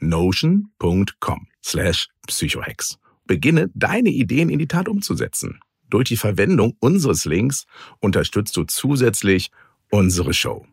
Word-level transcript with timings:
notion.com 0.00 1.48
slash 1.62 2.08
psychohex. 2.26 2.98
Beginne 3.26 3.70
deine 3.74 4.10
Ideen 4.10 4.50
in 4.50 4.58
die 4.58 4.68
Tat 4.68 4.88
umzusetzen. 4.88 5.60
Durch 5.88 6.08
die 6.08 6.16
Verwendung 6.16 6.76
unseres 6.80 7.24
Links 7.24 7.66
unterstützt 8.00 8.56
du 8.56 8.64
zusätzlich 8.64 9.50
unsere 9.90 10.34
Show. 10.34 10.66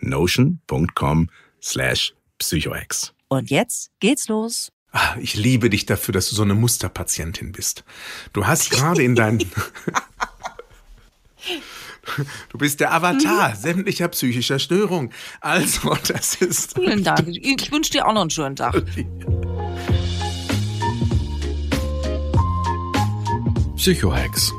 notion.com 0.00 1.30
slash 1.62 2.14
psychohex. 2.38 3.14
Und 3.28 3.50
jetzt 3.50 3.90
geht's 4.00 4.28
los. 4.28 4.72
Ah, 4.90 5.16
ich 5.20 5.34
liebe 5.34 5.68
dich 5.68 5.84
dafür, 5.86 6.12
dass 6.12 6.30
du 6.30 6.36
so 6.36 6.42
eine 6.42 6.54
Musterpatientin 6.54 7.52
bist. 7.52 7.84
Du 8.32 8.46
hast 8.46 8.70
gerade 8.70 9.02
in 9.02 9.14
deinen... 9.14 9.40
Du 12.48 12.58
bist 12.58 12.80
der 12.80 12.92
Avatar 12.92 13.50
mhm. 13.50 13.56
sämtlicher 13.56 14.08
psychischer 14.08 14.58
Störung. 14.58 15.10
Also, 15.40 15.94
das 16.08 16.36
ist. 16.36 16.74
Vielen 16.74 17.04
Dank. 17.04 17.28
Ich 17.28 17.70
wünsche 17.72 17.92
dir 17.92 18.06
auch 18.06 18.12
noch 18.12 18.22
einen 18.22 18.30
schönen 18.30 18.56
Tag. 18.56 18.82
Psychohex. 23.76 24.52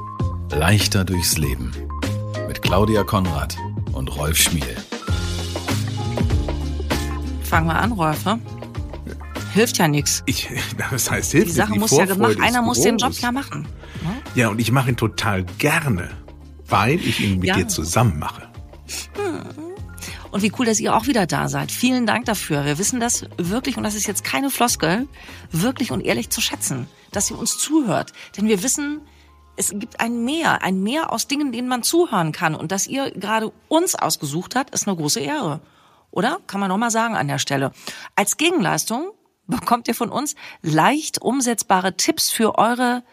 Leichter 0.51 1.03
durchs 1.03 1.38
Leben. 1.38 1.71
Mit 2.47 2.61
Claudia 2.61 3.03
Konrad 3.03 3.57
und 3.93 4.15
Rolf 4.15 4.38
Schmiel. 4.38 4.75
Fangen 7.43 7.67
wir 7.67 7.75
an, 7.75 7.91
Rolf. 7.91 8.25
Ne? 8.25 8.39
Hilft 9.53 9.77
ja 9.77 9.88
nichts. 9.88 10.23
Ich, 10.25 10.49
das 10.91 11.11
heißt, 11.11 11.31
hilft 11.31 11.47
Die 11.47 11.51
Sache 11.51 11.77
muss 11.77 11.91
ja 11.91 12.05
gemacht. 12.05 12.38
Einer 12.41 12.61
muss 12.61 12.81
den 12.81 12.97
Job 12.97 13.13
ja 13.19 13.31
machen. 13.31 13.63
Ne? 14.03 14.21
Ja, 14.35 14.49
und 14.49 14.59
ich 14.59 14.71
mache 14.71 14.89
ihn 14.89 14.97
total 14.97 15.43
gerne 15.57 16.09
weil 16.69 16.96
ich 16.96 17.19
ihn 17.19 17.40
mit 17.40 17.50
ja. 17.50 17.56
dir 17.56 17.68
zusammen 17.68 18.19
mache. 18.19 18.50
Hm. 19.16 19.69
Und 20.31 20.44
wie 20.44 20.52
cool, 20.59 20.66
dass 20.66 20.80
ihr 20.80 20.96
auch 20.96 21.07
wieder 21.07 21.25
da 21.25 21.50
seid. 21.50 21.72
Vielen 21.72 22.06
Dank 22.06 22.25
dafür. 22.25 22.66
Wir 22.66 22.78
wissen 22.78 23.00
das 23.00 23.25
wirklich, 23.38 23.78
und 23.78 23.84
das 23.84 23.96
ist 23.96 24.06
jetzt 24.06 24.24
keine 24.24 24.50
Floskel, 24.50 25.07
wirklich 25.52 25.91
und 25.91 26.02
ehrlich 26.02 26.30
zu 26.30 26.40
schätzen, 26.40 26.88
dass 27.12 27.31
ihr 27.31 27.40
uns 27.40 27.57
zuhört. 27.57 28.13
Denn 28.38 28.47
wir 28.47 28.62
wissen, 28.62 29.02
es 29.57 29.69
gibt 29.72 30.00
ein 30.00 30.24
Mehr, 30.24 30.62
ein 30.62 30.81
Mehr 30.84 31.12
aus 31.12 31.28
Dingen, 31.28 31.52
denen 31.52 31.68
man 31.68 31.84
zuhören 31.84 32.31
kann. 32.31 32.53
Und 32.53 32.72
dass 32.72 32.86
ihr 32.86 33.12
gerade 33.12 33.51
uns 33.68 33.96
ausgesucht 33.96 34.56
habt, 34.56 34.74
ist 34.74 34.88
eine 34.88 34.96
große 34.96 35.19
Ehre. 35.19 35.62
Oder? 36.12 36.40
Kann 36.47 36.59
man 36.59 36.69
noch 36.69 36.78
mal 36.78 36.91
sagen 36.91 37.16
an 37.16 37.28
der 37.28 37.40
Stelle. 37.40 37.72
Als 38.16 38.38
Gegenleistung 38.38 39.12
bekommt 39.47 39.88
ihr 39.88 39.96
von 39.96 40.09
uns 40.09 40.36
leicht 40.62 41.22
umsetzbare 41.22 41.97
Tipps 41.97 42.30
für 42.30 42.57
eure 42.57 43.03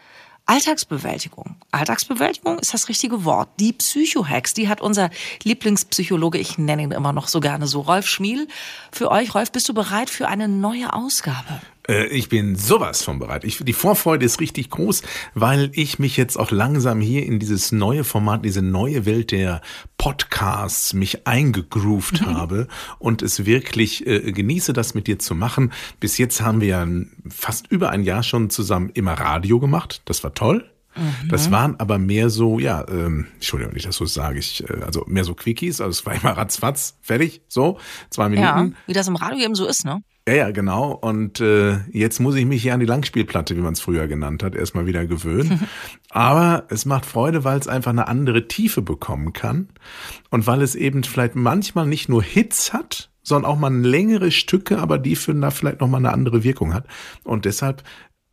Alltagsbewältigung. 0.47 1.55
Alltagsbewältigung 1.71 2.57
ist 2.59 2.73
das 2.73 2.87
richtige 2.87 3.25
Wort. 3.25 3.49
Die 3.59 3.73
Psychohacks, 3.73 4.53
die 4.53 4.69
hat 4.69 4.81
unser 4.81 5.09
Lieblingspsychologe, 5.43 6.37
ich 6.37 6.57
nenne 6.57 6.83
ihn 6.83 6.91
immer 6.91 7.11
noch 7.13 7.27
so 7.27 7.41
gerne 7.41 7.67
so, 7.67 7.81
Rolf 7.81 8.07
Schmiel. 8.07 8.47
Für 8.91 9.11
euch, 9.11 9.35
Rolf, 9.35 9.51
bist 9.51 9.67
du 9.67 9.73
bereit 9.73 10.09
für 10.09 10.27
eine 10.27 10.47
neue 10.47 10.93
Ausgabe? 10.93 11.59
Äh, 11.87 12.07
ich 12.07 12.29
bin 12.29 12.55
sowas 12.55 13.03
von 13.03 13.19
bereit. 13.19 13.43
Ich, 13.43 13.63
die 13.63 13.73
Vorfreude 13.73 14.25
ist 14.25 14.39
richtig 14.39 14.69
groß, 14.69 15.01
weil 15.33 15.71
ich 15.73 15.99
mich 15.99 16.17
jetzt 16.17 16.37
auch 16.37 16.51
langsam 16.51 17.01
hier 17.01 17.25
in 17.25 17.39
dieses 17.39 17.71
neue 17.71 18.03
Format, 18.03 18.45
diese 18.45 18.61
neue 18.61 19.05
Welt 19.05 19.31
der 19.31 19.61
Podcasts 19.97 20.93
mich 20.93 21.27
eingegroovt 21.27 22.21
mhm. 22.21 22.35
habe 22.35 22.67
und 22.99 23.21
es 23.21 23.45
wirklich 23.45 24.05
äh, 24.05 24.31
genieße, 24.31 24.73
das 24.73 24.93
mit 24.93 25.07
dir 25.07 25.19
zu 25.19 25.35
machen. 25.35 25.71
Bis 25.99 26.17
jetzt 26.17 26.41
haben 26.41 26.61
wir 26.61 26.67
ja 26.67 26.87
fast 27.29 27.67
über 27.67 27.89
ein 27.89 28.03
Jahr 28.03 28.23
schon 28.23 28.49
zusammen 28.49 28.89
immer 28.93 29.13
Radio 29.13 29.59
gemacht. 29.59 30.01
Das 30.05 30.23
war 30.23 30.33
toll. 30.33 30.69
Mhm. 30.95 31.29
Das 31.29 31.51
waren 31.51 31.79
aber 31.79 31.99
mehr 31.99 32.29
so, 32.29 32.59
ja, 32.59 32.83
ähm, 32.87 33.27
Entschuldigung, 33.35 33.73
wenn 33.73 33.77
ich 33.77 33.85
das 33.85 33.95
so 33.95 34.05
sage, 34.05 34.39
ich, 34.39 34.67
äh, 34.69 34.81
also 34.83 35.03
mehr 35.07 35.23
so 35.23 35.35
Quickies, 35.35 35.79
also 35.79 35.91
es 35.91 36.05
war 36.05 36.15
immer 36.15 36.31
ratzfatz, 36.31 36.97
fertig, 37.01 37.41
so, 37.47 37.79
zwei 38.09 38.29
Minuten. 38.29 38.47
Ja, 38.47 38.71
wie 38.87 38.93
das 38.93 39.07
im 39.07 39.15
Radio 39.15 39.45
eben 39.45 39.55
so 39.55 39.67
ist, 39.67 39.85
ne? 39.85 40.01
Ja, 40.27 40.33
ja, 40.33 40.51
genau. 40.51 40.91
Und 40.91 41.39
äh, 41.39 41.77
jetzt 41.93 42.19
muss 42.19 42.35
ich 42.35 42.45
mich 42.45 42.61
hier 42.61 42.73
an 42.73 42.81
die 42.81 42.85
Langspielplatte, 42.85 43.55
wie 43.55 43.61
man 43.61 43.71
es 43.71 43.79
früher 43.79 44.07
genannt 44.07 44.43
hat, 44.43 44.55
erstmal 44.55 44.85
wieder 44.85 45.05
gewöhnen. 45.05 45.65
Aber 46.09 46.65
es 46.67 46.85
macht 46.85 47.05
Freude, 47.05 47.45
weil 47.45 47.57
es 47.57 47.69
einfach 47.69 47.91
eine 47.91 48.09
andere 48.09 48.49
Tiefe 48.49 48.81
bekommen 48.81 49.31
kann. 49.31 49.69
Und 50.29 50.45
weil 50.45 50.61
es 50.61 50.75
eben 50.75 51.05
vielleicht 51.05 51.35
manchmal 51.35 51.87
nicht 51.87 52.09
nur 52.09 52.21
Hits 52.21 52.73
hat, 52.73 53.09
sondern 53.23 53.49
auch 53.49 53.57
mal 53.57 53.73
längere 53.73 54.31
Stücke, 54.31 54.79
aber 54.79 54.97
die 54.97 55.15
für 55.15 55.33
da 55.33 55.49
vielleicht 55.49 55.81
nochmal 55.81 55.99
eine 55.99 56.13
andere 56.13 56.43
Wirkung 56.43 56.73
hat. 56.73 56.87
Und 57.23 57.45
deshalb, 57.45 57.83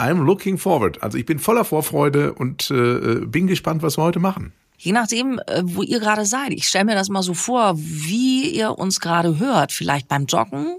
I'm 0.01 0.25
looking 0.25 0.59
forward. 0.59 1.01
Also 1.01 1.17
ich 1.17 1.27
bin 1.27 1.39
voller 1.39 1.65
Vorfreude 1.65 2.33
und 2.33 2.73
äh, 2.73 3.21
bin 3.25 3.47
gespannt, 3.47 3.83
was 3.83 3.99
wir 3.99 4.03
heute 4.03 4.19
machen. 4.21 4.53
Je 4.79 4.93
nachdem, 4.93 5.41
äh, 5.47 5.63
wo 5.65 5.83
ihr 5.83 6.01
gerade 6.01 6.27
seid. 6.27 6.53
Ich 6.53 6.67
stelle 6.67 6.87
mir 6.87 6.95
das 6.95 7.09
mal 7.09 7.23
so 7.23 7.35
vor, 7.35 7.75
wie 7.77 8.49
ihr 8.49 8.79
uns 8.79 8.99
gerade 8.99 9.39
hört. 9.39 9.73
Vielleicht 9.73 10.09
beim 10.09 10.27
Joggen, 10.27 10.77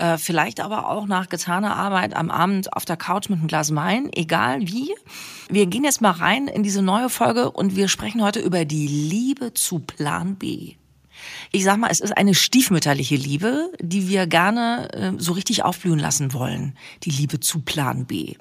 äh, 0.00 0.18
vielleicht 0.18 0.60
aber 0.60 0.88
auch 0.88 1.06
nach 1.06 1.28
getaner 1.28 1.76
Arbeit 1.76 2.16
am 2.16 2.30
Abend 2.30 2.72
auf 2.72 2.84
der 2.84 2.96
Couch 2.96 3.28
mit 3.28 3.38
einem 3.38 3.48
Glas 3.48 3.74
Wein, 3.74 4.10
egal 4.12 4.62
wie. 4.62 4.94
Wir 5.48 5.66
gehen 5.66 5.84
jetzt 5.84 6.00
mal 6.00 6.10
rein 6.10 6.48
in 6.48 6.62
diese 6.62 6.82
neue 6.82 7.08
Folge 7.08 7.50
und 7.50 7.76
wir 7.76 7.88
sprechen 7.88 8.22
heute 8.22 8.40
über 8.40 8.64
die 8.64 8.86
Liebe 8.86 9.54
zu 9.54 9.78
Plan 9.78 10.36
B. 10.36 10.74
Ich 11.52 11.64
sag 11.64 11.78
mal, 11.78 11.90
es 11.90 12.00
ist 12.00 12.16
eine 12.16 12.34
stiefmütterliche 12.34 13.16
Liebe, 13.16 13.72
die 13.80 14.08
wir 14.08 14.26
gerne 14.26 14.88
äh, 14.92 15.12
so 15.18 15.32
richtig 15.32 15.64
aufblühen 15.64 15.98
lassen 15.98 16.32
wollen. 16.32 16.76
Die 17.02 17.10
Liebe 17.10 17.40
zu 17.40 17.60
Plan 17.60 18.06
B. 18.06 18.34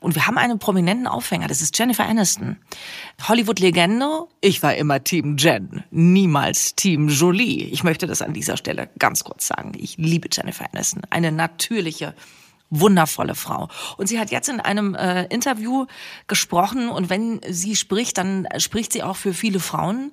Und 0.00 0.14
wir 0.14 0.26
haben 0.26 0.38
einen 0.38 0.58
prominenten 0.58 1.06
Aufhänger, 1.06 1.48
das 1.48 1.62
ist 1.62 1.78
Jennifer 1.78 2.06
Aniston. 2.06 2.56
Hollywood-Legende. 3.26 4.26
Ich 4.40 4.62
war 4.62 4.74
immer 4.74 5.02
Team 5.02 5.36
Jen, 5.36 5.84
niemals 5.90 6.74
Team 6.74 7.08
Jolie. 7.08 7.64
Ich 7.64 7.84
möchte 7.84 8.06
das 8.06 8.22
an 8.22 8.32
dieser 8.32 8.56
Stelle 8.56 8.88
ganz 8.98 9.24
kurz 9.24 9.46
sagen. 9.46 9.72
Ich 9.76 9.96
liebe 9.96 10.28
Jennifer 10.30 10.66
Aniston. 10.72 11.02
Eine 11.10 11.32
natürliche, 11.32 12.14
wundervolle 12.72 13.34
Frau. 13.34 13.68
Und 13.98 14.08
sie 14.08 14.18
hat 14.18 14.30
jetzt 14.30 14.48
in 14.48 14.60
einem 14.60 14.94
äh, 14.94 15.24
Interview 15.26 15.86
gesprochen 16.26 16.88
und 16.88 17.10
wenn 17.10 17.40
sie 17.48 17.76
spricht, 17.76 18.18
dann 18.18 18.48
spricht 18.56 18.92
sie 18.92 19.02
auch 19.02 19.16
für 19.16 19.34
viele 19.34 19.60
Frauen 19.60 20.10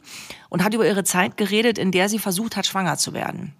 und 0.49 0.63
hat 0.63 0.73
über 0.73 0.85
ihre 0.85 1.03
Zeit 1.03 1.37
geredet, 1.37 1.77
in 1.77 1.91
der 1.91 2.09
sie 2.09 2.19
versucht 2.19 2.57
hat, 2.57 2.65
schwanger 2.65 2.97
zu 2.97 3.13
werden. 3.13 3.55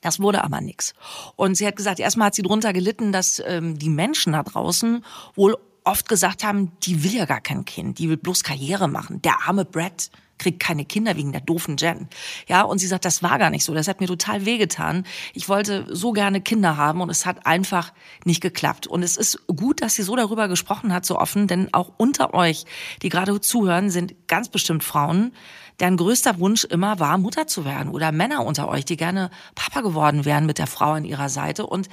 Das 0.00 0.20
wurde 0.20 0.42
aber 0.44 0.60
nix. 0.60 0.94
Und 1.36 1.56
sie 1.56 1.66
hat 1.66 1.76
gesagt, 1.76 2.00
erstmal 2.00 2.28
hat 2.28 2.34
sie 2.34 2.42
drunter 2.42 2.72
gelitten, 2.72 3.12
dass 3.12 3.42
ähm, 3.44 3.78
die 3.78 3.90
Menschen 3.90 4.32
da 4.32 4.42
draußen 4.42 5.04
wohl 5.34 5.56
oft 5.84 6.08
gesagt 6.08 6.44
haben, 6.44 6.72
die 6.82 7.02
will 7.02 7.14
ja 7.14 7.24
gar 7.24 7.40
kein 7.40 7.64
Kind, 7.64 7.98
die 7.98 8.08
will 8.08 8.16
bloß 8.16 8.44
Karriere 8.44 8.88
machen. 8.88 9.20
Der 9.22 9.46
arme 9.46 9.64
Brad, 9.64 10.10
krieg 10.38 10.60
keine 10.60 10.84
Kinder 10.84 11.16
wegen 11.16 11.32
der 11.32 11.40
doofen 11.40 11.76
Jen. 11.76 12.08
Ja, 12.46 12.62
und 12.62 12.78
sie 12.78 12.86
sagt, 12.86 13.04
das 13.04 13.22
war 13.22 13.38
gar 13.38 13.50
nicht 13.50 13.64
so. 13.64 13.74
Das 13.74 13.88
hat 13.88 14.00
mir 14.00 14.06
total 14.06 14.46
wehgetan. 14.46 15.04
Ich 15.34 15.48
wollte 15.48 15.86
so 15.88 16.12
gerne 16.12 16.40
Kinder 16.40 16.76
haben 16.76 17.00
und 17.00 17.10
es 17.10 17.26
hat 17.26 17.46
einfach 17.46 17.92
nicht 18.24 18.40
geklappt. 18.40 18.86
Und 18.86 19.02
es 19.02 19.16
ist 19.16 19.46
gut, 19.46 19.82
dass 19.82 19.94
sie 19.94 20.02
so 20.02 20.16
darüber 20.16 20.48
gesprochen 20.48 20.92
hat, 20.92 21.04
so 21.04 21.18
offen, 21.18 21.46
denn 21.46 21.72
auch 21.72 21.92
unter 21.96 22.34
euch, 22.34 22.64
die 23.02 23.08
gerade 23.08 23.40
zuhören, 23.40 23.90
sind 23.90 24.14
ganz 24.28 24.48
bestimmt 24.48 24.84
Frauen, 24.84 25.32
deren 25.80 25.96
größter 25.96 26.38
Wunsch 26.38 26.64
immer 26.64 26.98
war, 26.98 27.18
Mutter 27.18 27.46
zu 27.46 27.64
werden 27.64 27.90
oder 27.90 28.12
Männer 28.12 28.44
unter 28.44 28.68
euch, 28.68 28.84
die 28.84 28.96
gerne 28.96 29.30
Papa 29.54 29.80
geworden 29.80 30.24
wären 30.24 30.46
mit 30.46 30.58
der 30.58 30.66
Frau 30.66 30.92
an 30.92 31.04
ihrer 31.04 31.28
Seite 31.28 31.66
und 31.66 31.88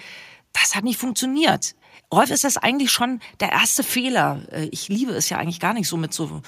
das 0.62 0.76
hat 0.76 0.84
nicht 0.84 1.00
funktioniert. 1.00 1.76
Häufig 2.14 2.32
ist 2.32 2.44
das 2.44 2.58
eigentlich 2.58 2.92
schon 2.92 3.20
der 3.40 3.52
erste 3.52 3.84
Fehler. 3.84 4.42
Äh, 4.52 4.70
ich 4.72 4.88
liebe 4.90 5.12
es 5.14 5.30
ja 5.30 5.38
eigentlich 5.38 5.60
gar 5.60 5.74
nicht 5.74 5.88
so 5.88 5.98
mit 5.98 6.14
so 6.14 6.42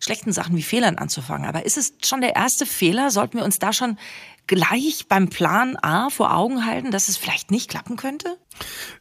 schlechten 0.00 0.32
Sachen 0.32 0.56
wie 0.56 0.62
Fehlern 0.62 0.98
anzufangen. 0.98 1.48
Aber 1.48 1.64
ist 1.64 1.78
es 1.78 1.94
schon 2.04 2.20
der 2.20 2.36
erste 2.36 2.66
Fehler? 2.66 3.10
Sollten 3.10 3.38
wir 3.38 3.44
uns 3.44 3.58
da 3.58 3.72
schon 3.72 3.96
gleich 4.46 5.06
beim 5.08 5.28
Plan 5.28 5.76
A 5.80 6.10
vor 6.10 6.34
Augen 6.36 6.66
halten, 6.66 6.90
dass 6.90 7.08
es 7.08 7.16
vielleicht 7.16 7.50
nicht 7.50 7.70
klappen 7.70 7.96
könnte? 7.96 8.36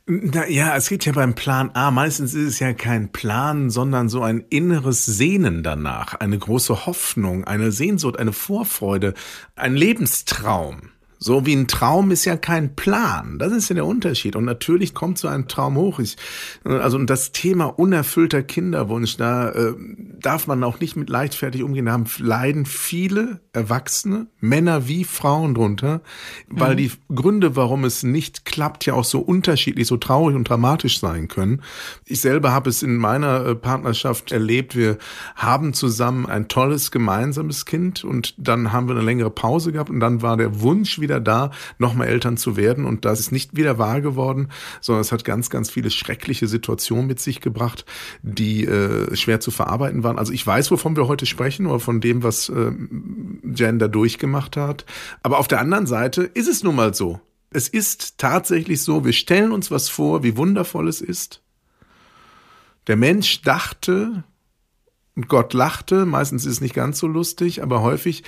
Na, 0.06 0.48
ja, 0.48 0.76
es 0.78 0.88
geht 0.88 1.06
ja 1.06 1.12
beim 1.12 1.36
Plan 1.36 1.72
A. 1.74 1.92
Meistens 1.92 2.34
ist 2.34 2.48
es 2.48 2.60
ja 2.60 2.74
kein 2.74 3.12
Plan, 3.12 3.70
sondern 3.70 4.08
so 4.08 4.22
ein 4.22 4.46
inneres 4.50 5.06
Sehnen 5.06 5.64
danach, 5.64 6.16
eine 6.16 6.38
große 6.38 6.86
Hoffnung, 6.86 7.44
eine 7.44 7.72
Sehnsucht, 7.72 8.18
eine 8.18 8.32
Vorfreude, 8.32 9.14
ein 9.56 9.76
Lebenstraum. 9.76 10.93
So 11.24 11.46
wie 11.46 11.56
ein 11.56 11.70
Traum 11.70 12.12
ist 12.12 12.26
ja 12.26 12.36
kein 12.36 12.76
Plan. 12.76 13.40
Das 13.40 13.54
ist 13.54 13.70
ja 13.70 13.76
der 13.76 13.86
Unterschied. 13.86 14.36
Und 14.36 14.44
natürlich 14.44 14.94
kommt 14.94 15.18
so 15.18 15.30
ein 15.30 15.48
Traum 15.48 15.78
hoch. 15.78 16.00
Ich, 16.00 16.18
also 16.66 16.98
und 16.98 17.10
das 17.10 17.32
Thema 17.32 17.68
unerfüllter 17.68 18.44
Kinderwunsch, 18.44 19.16
da 19.16 19.50
äh, 19.52 19.74
darf 20.20 20.48
man 20.48 20.62
auch 20.66 20.82
nicht 20.82 20.98
mit 20.98 21.10
leichtfertig 21.10 21.64
umgehen. 21.64 21.86
Da 21.86 21.94
haben 21.94 22.08
leiden 22.18 22.66
viele 22.66 23.40
Erwachsene, 23.54 24.28
Männer 24.42 24.90
wie 24.90 25.06
Frauen 25.06 25.56
drunter, 25.56 26.02
weil 26.50 26.74
mhm. 26.74 26.78
die 26.78 26.92
Gründe, 27.16 27.56
warum 27.56 27.86
es 27.86 28.04
nicht 28.04 28.44
klappt, 28.44 28.86
ja 28.86 28.94
auch 28.94 29.06
so 29.06 29.20
unterschiedlich, 29.20 29.88
so 29.88 29.96
traurig 29.96 30.36
und 30.36 30.50
dramatisch 30.50 31.00
sein 31.00 31.30
können. 31.30 31.62
Ich 32.06 32.20
selber 32.20 32.52
habe 32.52 32.70
es 32.70 32.84
in 32.84 32.98
meiner 32.98 33.46
äh, 33.46 33.56
Partnerschaft 33.56 34.34
erlebt. 34.34 34.76
Wir 34.76 34.98
haben 35.38 35.74
zusammen 35.74 36.26
ein 36.26 36.50
tolles 36.50 36.92
gemeinsames 36.92 37.66
Kind 37.66 38.04
und 38.04 38.36
dann 38.38 38.74
haben 38.74 38.90
wir 38.90 38.96
eine 38.96 39.06
längere 39.06 39.30
Pause 39.30 39.72
gehabt 39.72 39.90
und 39.90 40.02
dann 40.02 40.22
war 40.22 40.36
der 40.36 40.60
Wunsch 40.60 41.00
wieder 41.00 41.13
wieder 41.14 41.20
da, 41.20 41.52
nochmal 41.78 42.08
Eltern 42.08 42.38
zu 42.38 42.58
werden. 42.58 42.86
Und 42.86 43.06
das 43.06 43.20
ist 43.20 43.32
nicht 43.32 43.56
wieder 43.56 43.78
wahr 43.78 44.02
geworden, 44.02 44.50
sondern 44.82 45.02
es 45.02 45.12
hat 45.12 45.24
ganz, 45.24 45.50
ganz 45.50 45.70
viele 45.70 45.92
schreckliche 45.92 46.48
Situationen 46.48 47.08
mit 47.08 47.20
sich 47.20 47.42
gebracht, 47.42 47.86
die 48.22 48.66
äh, 48.66 49.16
schwer 49.16 49.40
zu 49.40 49.52
verarbeiten 49.52 50.04
waren. 50.04 50.18
Also 50.18 50.34
ich 50.34 50.46
weiß, 50.46 50.72
wovon 50.72 50.96
wir 50.96 51.08
heute 51.08 51.26
sprechen, 51.26 51.68
oder 51.68 51.80
von 51.80 52.02
dem, 52.02 52.24
was 52.24 52.50
äh, 52.50 52.72
Gender 53.44 53.88
durchgemacht 53.88 54.58
hat. 54.58 54.86
Aber 55.22 55.38
auf 55.38 55.48
der 55.48 55.60
anderen 55.60 55.86
Seite 55.86 56.24
ist 56.24 56.48
es 56.48 56.64
nun 56.64 56.76
mal 56.76 56.94
so. 56.94 57.20
Es 57.52 57.68
ist 57.68 58.18
tatsächlich 58.18 58.82
so, 58.82 59.06
wir 59.06 59.14
stellen 59.14 59.52
uns 59.52 59.70
was 59.70 59.88
vor, 59.88 60.24
wie 60.24 60.38
wundervoll 60.38 60.88
es 60.88 61.02
ist. 61.02 61.42
Der 62.88 62.96
Mensch 62.96 63.44
dachte, 63.44 64.24
und 65.16 65.28
Gott 65.28 65.54
lachte, 65.54 66.08
meistens 66.08 66.46
ist 66.46 66.54
es 66.54 66.62
nicht 66.62 66.74
ganz 66.74 66.98
so 66.98 67.06
lustig, 67.06 67.62
aber 67.62 67.82
häufig 67.82 68.24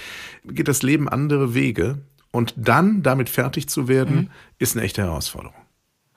geht 0.46 0.68
das 0.68 0.84
Leben 0.84 1.10
andere 1.10 1.56
Wege. 1.56 1.98
Und 2.36 2.54
dann 2.58 3.02
damit 3.02 3.30
fertig 3.30 3.70
zu 3.70 3.88
werden, 3.88 4.16
mhm. 4.16 4.32
ist 4.60 4.76
eine 4.76 4.86
echte 4.86 5.02
Herausforderung. 5.02 5.56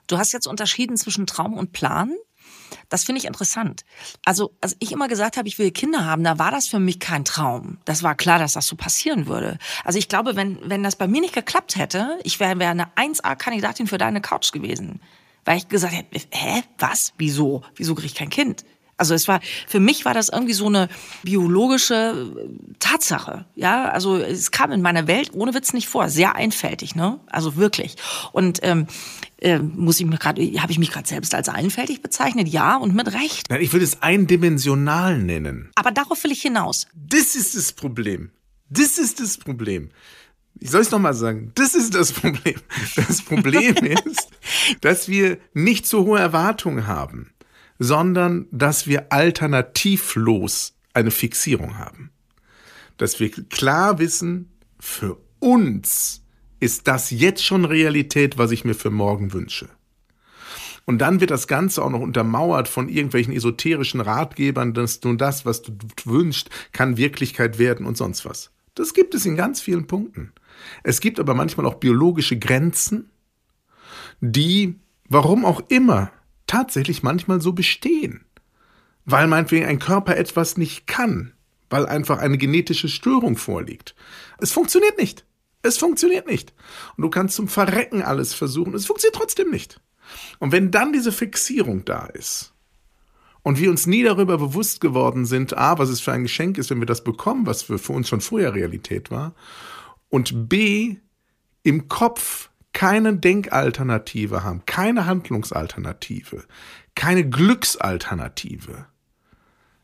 Du 0.07 0.17
hast 0.17 0.33
jetzt 0.33 0.47
unterschieden 0.47 0.97
zwischen 0.97 1.25
Traum 1.27 1.53
und 1.53 1.71
Plan. 1.71 2.11
Das 2.89 3.05
finde 3.05 3.19
ich 3.19 3.25
interessant. 3.25 3.85
Also, 4.25 4.53
als 4.59 4.75
ich 4.79 4.91
immer 4.91 5.07
gesagt 5.07 5.37
habe, 5.37 5.47
ich 5.47 5.57
will 5.59 5.71
Kinder 5.71 6.03
haben, 6.03 6.25
da 6.25 6.37
war 6.37 6.51
das 6.51 6.67
für 6.67 6.79
mich 6.79 6.99
kein 6.99 7.23
Traum. 7.23 7.77
Das 7.85 8.03
war 8.03 8.15
klar, 8.15 8.37
dass 8.37 8.51
das 8.51 8.67
so 8.67 8.75
passieren 8.75 9.27
würde. 9.27 9.59
Also 9.85 9.97
ich 9.97 10.09
glaube, 10.09 10.35
wenn, 10.35 10.57
wenn 10.69 10.83
das 10.83 10.97
bei 10.97 11.07
mir 11.07 11.21
nicht 11.21 11.33
geklappt 11.33 11.77
hätte, 11.77 12.19
ich 12.23 12.41
wäre 12.41 12.59
wär 12.59 12.71
eine 12.71 12.87
1A-Kandidatin 12.97 13.87
für 13.87 13.97
deine 13.97 14.19
Couch 14.19 14.51
gewesen. 14.51 14.99
Weil 15.45 15.57
ich 15.57 15.69
gesagt 15.69 15.93
hätte, 15.93 16.19
hä, 16.31 16.63
was, 16.79 17.13
wieso, 17.17 17.63
wieso 17.75 17.95
kriege 17.95 18.07
ich 18.07 18.15
kein 18.15 18.29
Kind? 18.29 18.65
Also 18.99 19.13
es 19.13 19.27
war, 19.27 19.39
für 19.67 19.79
mich 19.79 20.03
war 20.05 20.13
das 20.13 20.29
irgendwie 20.29 20.53
so 20.53 20.67
eine 20.67 20.89
biologische 21.23 21.95
äh, 22.37 22.73
Tatsache. 22.79 23.45
Ja, 23.55 23.85
also 23.85 24.17
es 24.17 24.51
kam 24.51 24.71
in 24.71 24.81
meiner 24.81 25.07
Welt 25.07 25.31
ohne 25.33 25.53
Witz 25.53 25.73
nicht 25.73 25.87
vor. 25.87 26.09
Sehr 26.09 26.35
einfältig, 26.35 26.95
ne? 26.95 27.19
Also 27.27 27.55
wirklich. 27.55 27.95
Und 28.33 28.59
ähm, 28.61 28.87
äh, 29.37 29.59
muss 29.59 29.99
ich 29.99 30.05
mir 30.05 30.17
gerade, 30.17 30.41
habe 30.61 30.71
ich 30.71 30.79
mich 30.79 30.91
gerade 30.91 31.07
selbst 31.07 31.33
als 31.33 31.47
einfältig 31.47 32.01
bezeichnet? 32.01 32.49
Ja, 32.49 32.75
und 32.75 32.93
mit 32.93 33.13
Recht. 33.13 33.49
Nein, 33.49 33.61
ich 33.61 33.71
würde 33.71 33.85
es 33.85 34.01
eindimensional 34.01 35.17
nennen. 35.17 35.71
Aber 35.75 35.91
darauf 35.91 36.21
will 36.23 36.31
ich 36.31 36.41
hinaus. 36.41 36.87
Das 36.93 37.35
ist 37.35 37.55
das 37.55 37.71
Problem. 37.71 38.31
Das 38.69 38.97
ist 38.97 39.19
das 39.21 39.37
Problem. 39.37 39.89
Ich 40.59 40.71
soll 40.71 40.81
es 40.81 40.91
nochmal 40.91 41.13
sagen. 41.13 41.53
Das 41.55 41.73
ist 41.73 41.95
das 41.95 42.11
Problem. 42.11 42.59
Das 42.95 43.21
Problem 43.21 43.75
ist, 44.05 44.27
dass 44.81 45.07
wir 45.07 45.37
nicht 45.53 45.87
so 45.87 46.05
hohe 46.05 46.19
Erwartungen 46.19 46.85
haben 46.85 47.31
sondern 47.79 48.47
dass 48.51 48.85
wir 48.85 49.11
alternativlos 49.11 50.73
eine 50.93 51.11
Fixierung 51.11 51.77
haben. 51.77 52.11
Dass 52.97 53.19
wir 53.19 53.31
klar 53.31 53.99
wissen, 53.99 54.51
für 54.79 55.17
uns 55.39 56.21
ist 56.59 56.87
das 56.87 57.09
jetzt 57.09 57.43
schon 57.43 57.63
Realität, 57.63 58.37
was 58.37 58.51
ich 58.51 58.65
mir 58.65 58.75
für 58.75 58.89
morgen 58.89 59.31
wünsche. 59.31 59.69
Und 60.85 60.99
dann 60.99 61.21
wird 61.21 61.31
das 61.31 61.47
Ganze 61.47 61.83
auch 61.83 61.89
noch 61.89 62.01
untermauert 62.01 62.67
von 62.67 62.89
irgendwelchen 62.89 63.33
esoterischen 63.33 64.01
Ratgebern, 64.01 64.73
dass 64.73 64.99
du 64.99 65.13
das, 65.13 65.45
was 65.45 65.61
du 65.61 65.71
wünschst, 66.03 66.49
kann 66.71 66.97
Wirklichkeit 66.97 67.59
werden 67.59 67.85
und 67.85 67.95
sonst 67.95 68.25
was. 68.25 68.51
Das 68.75 68.93
gibt 68.93 69.13
es 69.13 69.25
in 69.25 69.35
ganz 69.35 69.61
vielen 69.61 69.87
Punkten. 69.87 70.33
Es 70.83 70.99
gibt 70.99 71.19
aber 71.19 71.35
manchmal 71.35 71.65
auch 71.65 71.75
biologische 71.75 72.39
Grenzen, 72.39 73.09
die, 74.19 74.75
warum 75.07 75.45
auch 75.45 75.61
immer, 75.69 76.11
tatsächlich 76.49 77.03
manchmal 77.03 77.41
so 77.41 77.53
bestehen. 77.53 78.25
Weil 79.05 79.27
meinetwegen 79.27 79.65
ein 79.65 79.79
Körper 79.79 80.17
etwas 80.17 80.57
nicht 80.57 80.87
kann, 80.87 81.33
weil 81.69 81.85
einfach 81.85 82.19
eine 82.19 82.37
genetische 82.37 82.89
Störung 82.89 83.37
vorliegt. 83.37 83.95
Es 84.39 84.51
funktioniert 84.51 84.97
nicht. 84.97 85.25
Es 85.61 85.77
funktioniert 85.77 86.27
nicht. 86.27 86.53
Und 86.95 87.03
du 87.03 87.09
kannst 87.09 87.35
zum 87.35 87.47
Verrecken 87.47 88.01
alles 88.01 88.33
versuchen. 88.33 88.73
Es 88.73 88.85
funktioniert 88.85 89.15
trotzdem 89.15 89.51
nicht. 89.51 89.81
Und 90.39 90.51
wenn 90.51 90.71
dann 90.71 90.93
diese 90.93 91.11
Fixierung 91.11 91.85
da 91.85 92.05
ist 92.05 92.53
und 93.43 93.59
wir 93.59 93.69
uns 93.69 93.85
nie 93.85 94.03
darüber 94.03 94.37
bewusst 94.37 94.81
geworden 94.81 95.25
sind, 95.25 95.57
a, 95.57 95.77
was 95.77 95.89
es 95.89 96.01
für 96.01 96.11
ein 96.11 96.23
Geschenk 96.23 96.57
ist, 96.57 96.69
wenn 96.69 96.79
wir 96.79 96.85
das 96.85 97.03
bekommen, 97.03 97.45
was 97.45 97.63
für, 97.63 97.77
für 97.77 97.93
uns 97.93 98.09
schon 98.09 98.21
vorher 98.21 98.55
Realität 98.55 99.11
war, 99.11 99.35
und 100.09 100.49
b, 100.49 100.97
im 101.61 101.87
Kopf 101.87 102.48
keine 102.79 103.17
Denkalternative 103.17 104.45
haben, 104.45 104.65
keine 104.65 105.05
Handlungsalternative, 105.05 106.45
keine 106.95 107.29
Glücksalternative, 107.29 108.85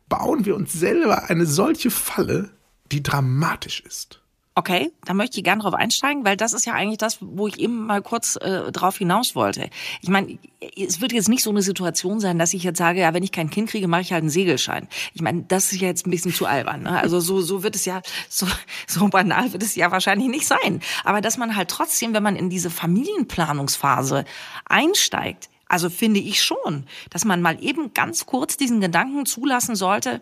bauen 0.08 0.46
wir 0.46 0.55
uns 0.55 0.72
selber 0.72 1.29
eine 1.29 1.46
solche 1.46 1.91
Falle, 1.91 2.51
die 2.93 3.03
dramatisch 3.03 3.81
ist. 3.81 4.22
Okay, 4.57 4.93
da 5.03 5.13
möchte 5.13 5.38
ich 5.38 5.43
gerne 5.43 5.62
drauf 5.62 5.74
einsteigen, 5.74 6.24
weil 6.24 6.38
das 6.38 6.53
ist 6.53 6.65
ja 6.65 6.71
eigentlich 6.71 6.97
das, 6.97 7.17
wo 7.19 7.45
ich 7.45 7.59
eben 7.59 7.88
mal 7.88 8.01
kurz 8.01 8.38
äh, 8.38 8.71
drauf 8.71 8.97
hinaus 8.97 9.35
wollte. 9.35 9.69
Ich 10.01 10.07
meine, 10.07 10.39
es 10.77 11.01
wird 11.01 11.12
jetzt 11.12 11.27
nicht 11.27 11.43
so 11.43 11.50
eine 11.50 11.62
Situation 11.62 12.21
sein, 12.21 12.39
dass 12.39 12.53
ich 12.53 12.63
jetzt 12.63 12.77
sage, 12.77 13.01
ja, 13.01 13.13
wenn 13.13 13.21
ich 13.21 13.33
kein 13.33 13.50
Kind 13.50 13.69
kriege, 13.69 13.89
mache 13.89 14.00
ich 14.00 14.13
halt 14.13 14.21
einen 14.21 14.29
Segelschein. 14.29 14.88
Ich 15.13 15.21
meine, 15.21 15.43
das 15.43 15.74
ist 15.74 15.81
ja 15.81 15.89
jetzt 15.89 16.07
ein 16.07 16.12
bisschen 16.12 16.33
zu 16.33 16.45
albern. 16.45 16.83
Ne? 16.83 16.97
Also 17.01 17.19
so, 17.19 17.41
so 17.41 17.63
wird 17.63 17.75
es 17.75 17.83
ja, 17.83 18.01
so, 18.29 18.47
so 18.88 19.09
banal 19.09 19.51
wird 19.51 19.62
es 19.62 19.75
ja 19.75 19.91
wahrscheinlich 19.91 20.29
nicht 20.29 20.47
sein. 20.47 20.79
Aber 21.03 21.19
dass 21.19 21.38
man 21.38 21.57
halt 21.57 21.69
trotzdem, 21.69 22.13
wenn 22.13 22.24
man 22.24 22.38
in 22.38 22.50
diese 22.50 22.69
Familienplanungsphase 22.69 24.24
einsteigt, 24.69 25.50
also 25.67 25.89
finde 25.89 26.21
ich 26.21 26.41
schon, 26.41 26.85
dass 27.09 27.25
man 27.25 27.41
mal 27.41 27.62
eben 27.62 27.93
ganz 27.93 28.25
kurz 28.25 28.55
diesen 28.55 28.79
Gedanken 28.79 29.25
zulassen 29.25 29.75
sollte, 29.75 30.21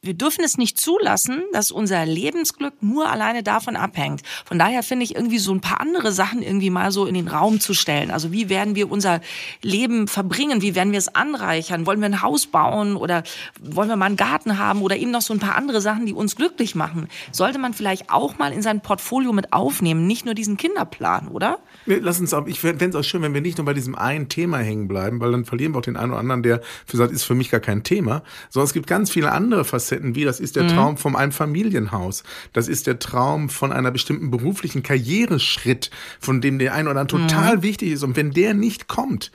wir 0.00 0.14
dürfen 0.14 0.44
es 0.44 0.56
nicht 0.56 0.78
zulassen, 0.78 1.42
dass 1.52 1.72
unser 1.72 2.06
Lebensglück 2.06 2.74
nur 2.80 3.10
alleine 3.10 3.42
davon 3.42 3.74
abhängt. 3.74 4.22
Von 4.44 4.56
daher 4.56 4.84
finde 4.84 5.02
ich 5.02 5.16
irgendwie 5.16 5.40
so 5.40 5.52
ein 5.52 5.60
paar 5.60 5.80
andere 5.80 6.12
Sachen 6.12 6.40
irgendwie 6.40 6.70
mal 6.70 6.92
so 6.92 7.04
in 7.04 7.14
den 7.14 7.26
Raum 7.26 7.58
zu 7.58 7.74
stellen. 7.74 8.12
Also 8.12 8.30
wie 8.30 8.48
werden 8.48 8.76
wir 8.76 8.92
unser 8.92 9.20
Leben 9.60 10.06
verbringen? 10.06 10.62
Wie 10.62 10.76
werden 10.76 10.92
wir 10.92 11.00
es 11.00 11.12
anreichern? 11.12 11.84
Wollen 11.84 11.98
wir 11.98 12.06
ein 12.06 12.22
Haus 12.22 12.46
bauen 12.46 12.94
oder 12.94 13.24
wollen 13.60 13.88
wir 13.88 13.96
mal 13.96 14.06
einen 14.06 14.16
Garten 14.16 14.56
haben 14.56 14.82
oder 14.82 14.96
eben 14.96 15.10
noch 15.10 15.20
so 15.20 15.34
ein 15.34 15.40
paar 15.40 15.56
andere 15.56 15.80
Sachen, 15.80 16.06
die 16.06 16.12
uns 16.12 16.36
glücklich 16.36 16.76
machen? 16.76 17.08
Sollte 17.32 17.58
man 17.58 17.74
vielleicht 17.74 18.08
auch 18.08 18.38
mal 18.38 18.52
in 18.52 18.62
sein 18.62 18.80
Portfolio 18.80 19.32
mit 19.32 19.52
aufnehmen, 19.52 20.06
nicht 20.06 20.24
nur 20.24 20.34
diesen 20.34 20.56
Kinderplan, 20.56 21.26
oder? 21.26 21.58
Lass 21.86 22.20
uns 22.20 22.32
auch, 22.34 22.46
ich 22.46 22.60
fände 22.60 22.86
es 22.86 22.94
auch 22.94 23.02
schön, 23.02 23.22
wenn 23.22 23.34
wir 23.34 23.40
nicht 23.40 23.58
nur 23.58 23.64
bei 23.64 23.74
diesem 23.74 23.96
einen 23.96 24.28
Thema 24.28 24.58
hängen 24.58 24.86
bleiben, 24.86 25.20
weil 25.20 25.32
dann 25.32 25.44
verlieren 25.44 25.72
wir 25.74 25.78
auch 25.78 25.82
den 25.82 25.96
einen 25.96 26.12
oder 26.12 26.20
anderen, 26.20 26.44
der 26.44 26.60
für 26.86 26.96
sagt, 26.96 27.12
ist 27.12 27.24
für 27.24 27.34
mich 27.34 27.50
gar 27.50 27.60
kein 27.60 27.82
Thema, 27.82 28.22
sondern 28.48 28.66
es 28.66 28.72
gibt 28.72 28.86
ganz 28.86 29.10
viele 29.10 29.32
andere 29.32 29.64
Facetten 29.64 29.87
Facetten 29.88 30.14
wie. 30.14 30.24
Das 30.24 30.40
ist 30.40 30.56
der 30.56 30.64
mhm. 30.64 30.68
Traum 30.68 30.96
von 30.96 31.16
einem 31.16 31.32
Familienhaus. 31.32 32.22
Das 32.52 32.68
ist 32.68 32.86
der 32.86 32.98
Traum 32.98 33.48
von 33.48 33.72
einer 33.72 33.90
bestimmten 33.90 34.30
beruflichen 34.30 34.82
Karriereschritt, 34.82 35.90
von 36.20 36.40
dem 36.40 36.58
der 36.58 36.74
ein 36.74 36.88
oder 36.88 37.00
andere 37.00 37.22
total 37.22 37.58
mhm. 37.58 37.62
wichtig 37.62 37.92
ist. 37.92 38.02
Und 38.02 38.16
wenn 38.16 38.30
der 38.30 38.54
nicht 38.54 38.88
kommt, 38.88 39.32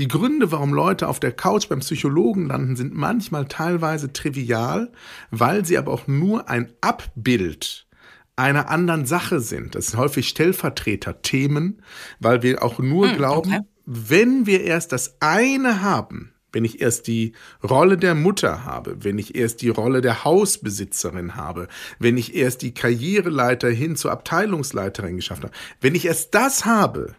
Die 0.00 0.08
Gründe, 0.08 0.50
warum 0.50 0.74
Leute 0.74 1.06
auf 1.06 1.20
der 1.20 1.30
Couch 1.30 1.68
beim 1.68 1.78
Psychologen 1.78 2.46
landen, 2.48 2.74
sind 2.74 2.94
manchmal 2.94 3.46
teilweise 3.46 4.12
trivial, 4.12 4.90
weil 5.30 5.64
sie 5.64 5.78
aber 5.78 5.92
auch 5.92 6.08
nur 6.08 6.48
ein 6.48 6.72
Abbild 6.80 7.86
einer 8.34 8.68
anderen 8.70 9.06
Sache 9.06 9.38
sind. 9.38 9.76
Das 9.76 9.86
sind 9.86 10.00
häufig 10.00 10.26
Stellvertreter-Themen, 10.26 11.80
weil 12.18 12.42
wir 12.42 12.64
auch 12.64 12.80
nur 12.80 13.08
hm, 13.10 13.16
glauben, 13.16 13.54
okay. 13.54 13.64
wenn 13.86 14.46
wir 14.46 14.62
erst 14.64 14.90
das 14.90 15.18
eine 15.20 15.80
haben, 15.80 16.33
wenn 16.54 16.64
ich 16.64 16.80
erst 16.80 17.08
die 17.08 17.32
Rolle 17.62 17.98
der 17.98 18.14
Mutter 18.14 18.64
habe, 18.64 19.04
wenn 19.04 19.18
ich 19.18 19.34
erst 19.34 19.60
die 19.60 19.68
Rolle 19.68 20.00
der 20.00 20.24
Hausbesitzerin 20.24 21.34
habe, 21.34 21.68
wenn 21.98 22.16
ich 22.16 22.34
erst 22.34 22.62
die 22.62 22.72
Karriereleiter 22.72 23.68
hin 23.68 23.96
zur 23.96 24.12
Abteilungsleiterin 24.12 25.16
geschafft 25.16 25.42
habe, 25.42 25.54
wenn 25.80 25.94
ich 25.94 26.06
erst 26.06 26.34
das 26.34 26.64
habe, 26.64 27.14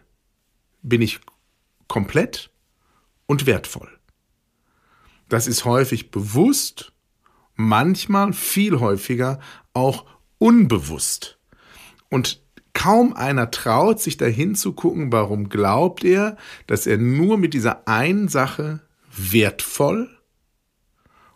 bin 0.82 1.02
ich 1.02 1.20
komplett 1.86 2.50
und 3.26 3.46
wertvoll. 3.46 3.88
Das 5.28 5.46
ist 5.46 5.64
häufig 5.64 6.10
bewusst, 6.10 6.92
manchmal 7.54 8.32
viel 8.32 8.80
häufiger 8.80 9.40
auch 9.74 10.06
unbewusst. 10.38 11.38
Und 12.08 12.40
kaum 12.72 13.12
einer 13.14 13.50
traut 13.50 14.00
sich 14.00 14.16
dahin 14.16 14.54
zu 14.54 14.72
gucken, 14.72 15.10
warum 15.10 15.48
glaubt 15.48 16.04
er, 16.04 16.36
dass 16.66 16.86
er 16.86 16.98
nur 16.98 17.38
mit 17.38 17.54
dieser 17.54 17.88
einen 17.88 18.28
Sache 18.28 18.85
wertvoll 19.16 20.10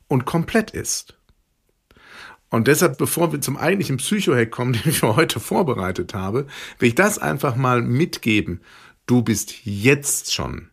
und 0.08 0.24
komplett 0.24 0.70
ist. 0.70 1.16
Und 2.50 2.66
deshalb, 2.66 2.98
bevor 2.98 3.32
wir 3.32 3.40
zum 3.40 3.56
eigentlichen 3.56 3.98
Psychohack 3.98 4.50
kommen, 4.50 4.72
den 4.84 4.90
ich 4.90 4.98
für 4.98 5.16
heute 5.16 5.40
vorbereitet 5.40 6.14
habe, 6.14 6.46
will 6.78 6.88
ich 6.88 6.94
das 6.94 7.18
einfach 7.18 7.56
mal 7.56 7.80
mitgeben. 7.80 8.60
Du 9.06 9.22
bist 9.22 9.64
jetzt 9.64 10.34
schon 10.34 10.70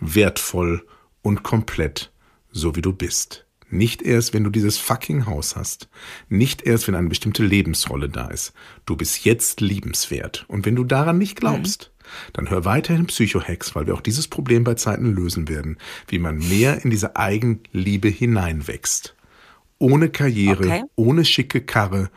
wertvoll 0.00 0.86
und 1.22 1.42
komplett, 1.42 2.12
so 2.50 2.76
wie 2.76 2.82
du 2.82 2.92
bist. 2.92 3.46
Nicht 3.68 4.00
erst, 4.02 4.32
wenn 4.32 4.44
du 4.44 4.50
dieses 4.50 4.78
fucking 4.78 5.26
Haus 5.26 5.56
hast. 5.56 5.88
Nicht 6.28 6.62
erst, 6.62 6.86
wenn 6.86 6.94
eine 6.94 7.08
bestimmte 7.08 7.42
Lebensrolle 7.42 8.08
da 8.08 8.28
ist. 8.28 8.52
Du 8.84 8.94
bist 8.96 9.24
jetzt 9.24 9.60
liebenswert. 9.60 10.44
Und 10.46 10.64
wenn 10.66 10.76
du 10.76 10.84
daran 10.84 11.18
nicht 11.18 11.36
glaubst, 11.36 11.90
mhm 11.90 11.95
dann 12.32 12.50
hör 12.50 12.64
weiterhin 12.64 13.06
Psychohacks, 13.06 13.74
weil 13.74 13.86
wir 13.86 13.94
auch 13.94 14.00
dieses 14.00 14.28
Problem 14.28 14.64
bei 14.64 14.74
Zeiten 14.74 15.14
lösen 15.14 15.48
werden, 15.48 15.78
wie 16.08 16.18
man 16.18 16.38
mehr 16.38 16.84
in 16.84 16.90
diese 16.90 17.16
Eigenliebe 17.16 18.08
hineinwächst. 18.08 19.14
Ohne 19.78 20.08
Karriere, 20.08 20.64
okay. 20.64 20.82
ohne 20.96 21.24
schicke 21.24 21.60
Karre, 21.60 22.10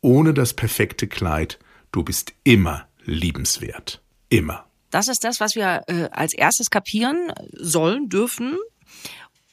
ohne 0.00 0.34
das 0.34 0.54
perfekte 0.54 1.06
Kleid. 1.06 1.58
Du 1.92 2.02
bist 2.02 2.32
immer 2.42 2.88
liebenswert. 3.04 4.02
Immer. 4.28 4.66
Das 4.90 5.08
ist 5.08 5.24
das, 5.24 5.40
was 5.40 5.56
wir 5.56 5.82
äh, 5.88 6.08
als 6.12 6.34
erstes 6.34 6.70
kapieren 6.70 7.32
sollen, 7.52 8.08
dürfen. 8.08 8.56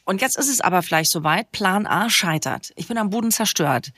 Und 0.03 0.21
jetzt 0.21 0.37
ist 0.37 0.49
es 0.49 0.61
aber 0.61 0.81
vielleicht 0.81 1.11
soweit, 1.11 1.51
Plan 1.51 1.85
A 1.85 2.09
scheitert. 2.09 2.71
Ich 2.75 2.87
bin 2.87 2.97
am 2.97 3.09
Boden 3.09 3.31
zerstört. 3.31 3.91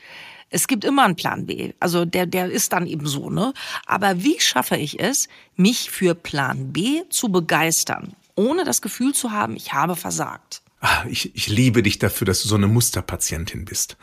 Es 0.49 0.67
gibt 0.67 0.85
immer 0.85 1.03
einen 1.03 1.15
Plan 1.15 1.45
B. 1.45 1.73
Also 1.79 2.05
der, 2.05 2.25
der 2.25 2.51
ist 2.51 2.73
dann 2.73 2.85
eben 2.85 3.07
so, 3.07 3.29
ne? 3.29 3.53
Aber 3.85 4.23
wie 4.23 4.39
schaffe 4.39 4.77
ich 4.77 4.99
es, 4.99 5.27
mich 5.55 5.89
für 5.89 6.13
Plan 6.13 6.71
B 6.73 7.01
zu 7.09 7.29
begeistern, 7.29 8.15
ohne 8.35 8.63
das 8.63 8.81
Gefühl 8.81 9.13
zu 9.13 9.31
haben, 9.31 9.55
ich 9.55 9.73
habe 9.73 9.95
versagt? 9.95 10.61
Ach, 10.85 11.05
ich, 11.05 11.33
ich 11.33 11.47
liebe 11.47 11.81
dich 11.81 11.97
dafür, 11.97 12.25
dass 12.25 12.43
du 12.43 12.49
so 12.49 12.55
eine 12.55 12.67
Musterpatientin 12.67 13.63
bist. 13.63 13.95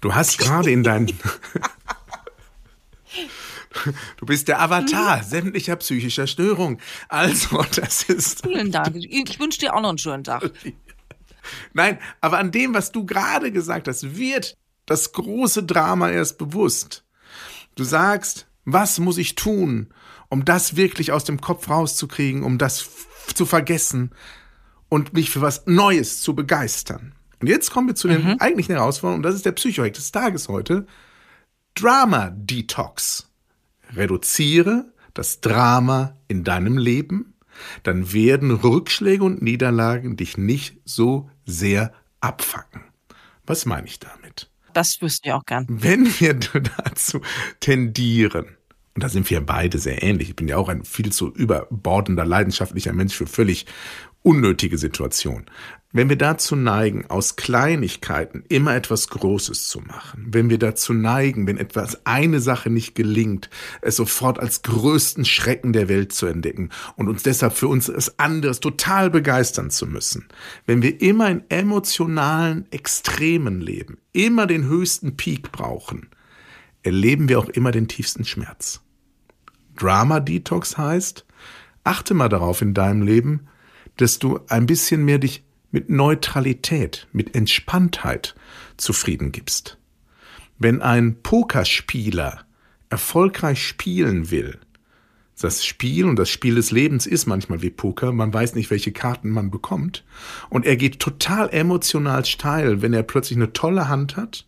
Du 0.00 0.14
hast 0.14 0.38
gerade 0.38 0.70
in 0.70 0.82
deinen. 0.82 1.12
Du 4.16 4.26
bist 4.26 4.48
der 4.48 4.60
Avatar 4.60 5.22
sämtlicher 5.22 5.76
psychischer 5.76 6.26
Störung. 6.26 6.80
Also, 7.08 7.62
das 7.76 8.02
ist. 8.04 8.42
Vielen 8.42 8.72
Dank. 8.72 8.96
Ich 8.96 9.38
wünsche 9.38 9.60
dir 9.60 9.74
auch 9.74 9.80
noch 9.80 9.90
einen 9.90 9.98
schönen 9.98 10.24
Tag. 10.24 10.50
Nein, 11.72 11.98
aber 12.20 12.38
an 12.38 12.50
dem, 12.50 12.74
was 12.74 12.92
du 12.92 13.04
gerade 13.04 13.52
gesagt 13.52 13.88
hast, 13.88 14.16
wird 14.16 14.56
das 14.86 15.12
große 15.12 15.64
Drama 15.64 16.10
erst 16.10 16.38
bewusst. 16.38 17.04
Du 17.74 17.84
sagst, 17.84 18.46
was 18.64 18.98
muss 18.98 19.18
ich 19.18 19.34
tun, 19.34 19.88
um 20.28 20.44
das 20.44 20.76
wirklich 20.76 21.12
aus 21.12 21.24
dem 21.24 21.40
Kopf 21.40 21.68
rauszukriegen, 21.68 22.42
um 22.42 22.58
das 22.58 22.88
zu 23.34 23.46
vergessen 23.46 24.10
und 24.88 25.12
mich 25.12 25.30
für 25.30 25.40
was 25.40 25.66
Neues 25.66 26.20
zu 26.20 26.34
begeistern. 26.34 27.14
Und 27.40 27.48
jetzt 27.48 27.70
kommen 27.70 27.86
wir 27.86 27.94
zu 27.94 28.08
den 28.08 28.24
mhm. 28.24 28.36
eigentlichen 28.40 28.74
Herausforderungen, 28.74 29.20
und 29.20 29.22
das 29.22 29.34
ist 29.34 29.46
der 29.46 29.52
Psychohack 29.52 29.92
des 29.94 30.10
Tages 30.10 30.48
heute. 30.48 30.86
Drama 31.74 32.30
Detox. 32.34 33.30
Reduziere 33.94 34.92
das 35.14 35.40
Drama 35.40 36.16
in 36.28 36.44
deinem 36.44 36.78
Leben, 36.78 37.34
dann 37.82 38.12
werden 38.12 38.52
Rückschläge 38.52 39.24
und 39.24 39.42
Niederlagen 39.42 40.16
dich 40.16 40.36
nicht 40.36 40.80
so 40.84 41.28
sehr 41.48 41.92
abfacken. 42.20 42.82
Was 43.46 43.66
meine 43.66 43.86
ich 43.86 43.98
damit? 43.98 44.50
Das 44.74 45.00
wüsste 45.00 45.30
ich 45.30 45.32
auch 45.32 45.46
gern. 45.46 45.66
Wenn 45.68 46.06
wir 46.20 46.34
dazu 46.84 47.20
tendieren, 47.60 48.46
und 48.94 49.02
da 49.02 49.08
sind 49.08 49.28
wir 49.30 49.40
beide 49.40 49.78
sehr 49.78 50.02
ähnlich, 50.02 50.28
ich 50.28 50.36
bin 50.36 50.48
ja 50.48 50.56
auch 50.56 50.68
ein 50.68 50.84
viel 50.84 51.10
zu 51.10 51.32
überbordender, 51.32 52.24
leidenschaftlicher 52.24 52.92
Mensch 52.92 53.14
für 53.14 53.26
völlig 53.26 53.66
unnötige 54.22 54.76
Situationen. 54.76 55.46
Wenn 55.90 56.10
wir 56.10 56.16
dazu 56.16 56.54
neigen, 56.54 57.06
aus 57.06 57.36
Kleinigkeiten 57.36 58.44
immer 58.50 58.74
etwas 58.74 59.08
Großes 59.08 59.68
zu 59.68 59.80
machen, 59.80 60.26
wenn 60.28 60.50
wir 60.50 60.58
dazu 60.58 60.92
neigen, 60.92 61.46
wenn 61.46 61.56
etwas 61.56 62.04
eine 62.04 62.40
Sache 62.40 62.68
nicht 62.68 62.94
gelingt, 62.94 63.48
es 63.80 63.96
sofort 63.96 64.38
als 64.38 64.60
größten 64.60 65.24
Schrecken 65.24 65.72
der 65.72 65.88
Welt 65.88 66.12
zu 66.12 66.26
entdecken 66.26 66.68
und 66.96 67.08
uns 67.08 67.22
deshalb 67.22 67.54
für 67.54 67.68
uns 67.68 67.88
es 67.88 68.18
anderes 68.18 68.60
total 68.60 69.08
begeistern 69.08 69.70
zu 69.70 69.86
müssen, 69.86 70.28
wenn 70.66 70.82
wir 70.82 71.00
immer 71.00 71.30
in 71.30 71.42
emotionalen 71.48 72.70
Extremen 72.70 73.62
leben, 73.62 73.96
immer 74.12 74.46
den 74.46 74.64
höchsten 74.66 75.16
Peak 75.16 75.52
brauchen, 75.52 76.10
erleben 76.82 77.30
wir 77.30 77.38
auch 77.38 77.48
immer 77.48 77.70
den 77.70 77.88
tiefsten 77.88 78.26
Schmerz. 78.26 78.82
Drama 79.74 80.20
Detox 80.20 80.76
heißt, 80.76 81.24
achte 81.82 82.12
mal 82.12 82.28
darauf 82.28 82.60
in 82.60 82.74
deinem 82.74 83.00
Leben, 83.00 83.48
dass 83.96 84.18
du 84.18 84.38
ein 84.48 84.66
bisschen 84.66 85.04
mehr 85.06 85.18
dich 85.18 85.47
mit 85.70 85.90
Neutralität, 85.90 87.06
mit 87.12 87.34
Entspanntheit 87.34 88.34
zufrieden 88.76 89.32
gibst. 89.32 89.78
Wenn 90.58 90.82
ein 90.82 91.22
Pokerspieler 91.22 92.44
erfolgreich 92.90 93.66
spielen 93.66 94.30
will, 94.30 94.58
das 95.40 95.64
Spiel 95.64 96.06
und 96.06 96.16
das 96.16 96.30
Spiel 96.30 96.56
des 96.56 96.72
Lebens 96.72 97.06
ist 97.06 97.26
manchmal 97.26 97.62
wie 97.62 97.70
Poker, 97.70 98.12
man 98.12 98.34
weiß 98.34 98.54
nicht, 98.56 98.70
welche 98.70 98.90
Karten 98.90 99.30
man 99.30 99.50
bekommt, 99.50 100.04
und 100.50 100.66
er 100.66 100.76
geht 100.76 100.98
total 100.98 101.48
emotional 101.50 102.24
steil, 102.24 102.82
wenn 102.82 102.92
er 102.92 103.04
plötzlich 103.04 103.36
eine 103.36 103.52
tolle 103.52 103.88
Hand 103.88 104.16
hat, 104.16 104.46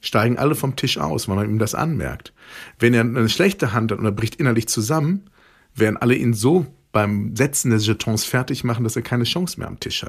steigen 0.00 0.38
alle 0.38 0.54
vom 0.54 0.76
Tisch 0.76 0.98
aus, 0.98 1.28
weil 1.28 1.36
man 1.36 1.50
ihm 1.50 1.58
das 1.58 1.74
anmerkt. 1.74 2.32
Wenn 2.78 2.94
er 2.94 3.00
eine 3.00 3.28
schlechte 3.28 3.72
Hand 3.72 3.90
hat 3.90 3.98
und 3.98 4.04
er 4.04 4.12
bricht 4.12 4.36
innerlich 4.36 4.68
zusammen, 4.68 5.30
werden 5.74 5.96
alle 5.96 6.14
ihn 6.14 6.34
so 6.34 6.66
beim 6.92 7.34
Setzen 7.34 7.70
des 7.70 7.86
Jetons 7.86 8.24
fertig 8.24 8.64
machen, 8.64 8.84
dass 8.84 8.96
er 8.96 9.02
keine 9.02 9.24
Chance 9.24 9.58
mehr 9.58 9.68
am 9.68 9.80
Tisch 9.80 10.02
hat. 10.02 10.08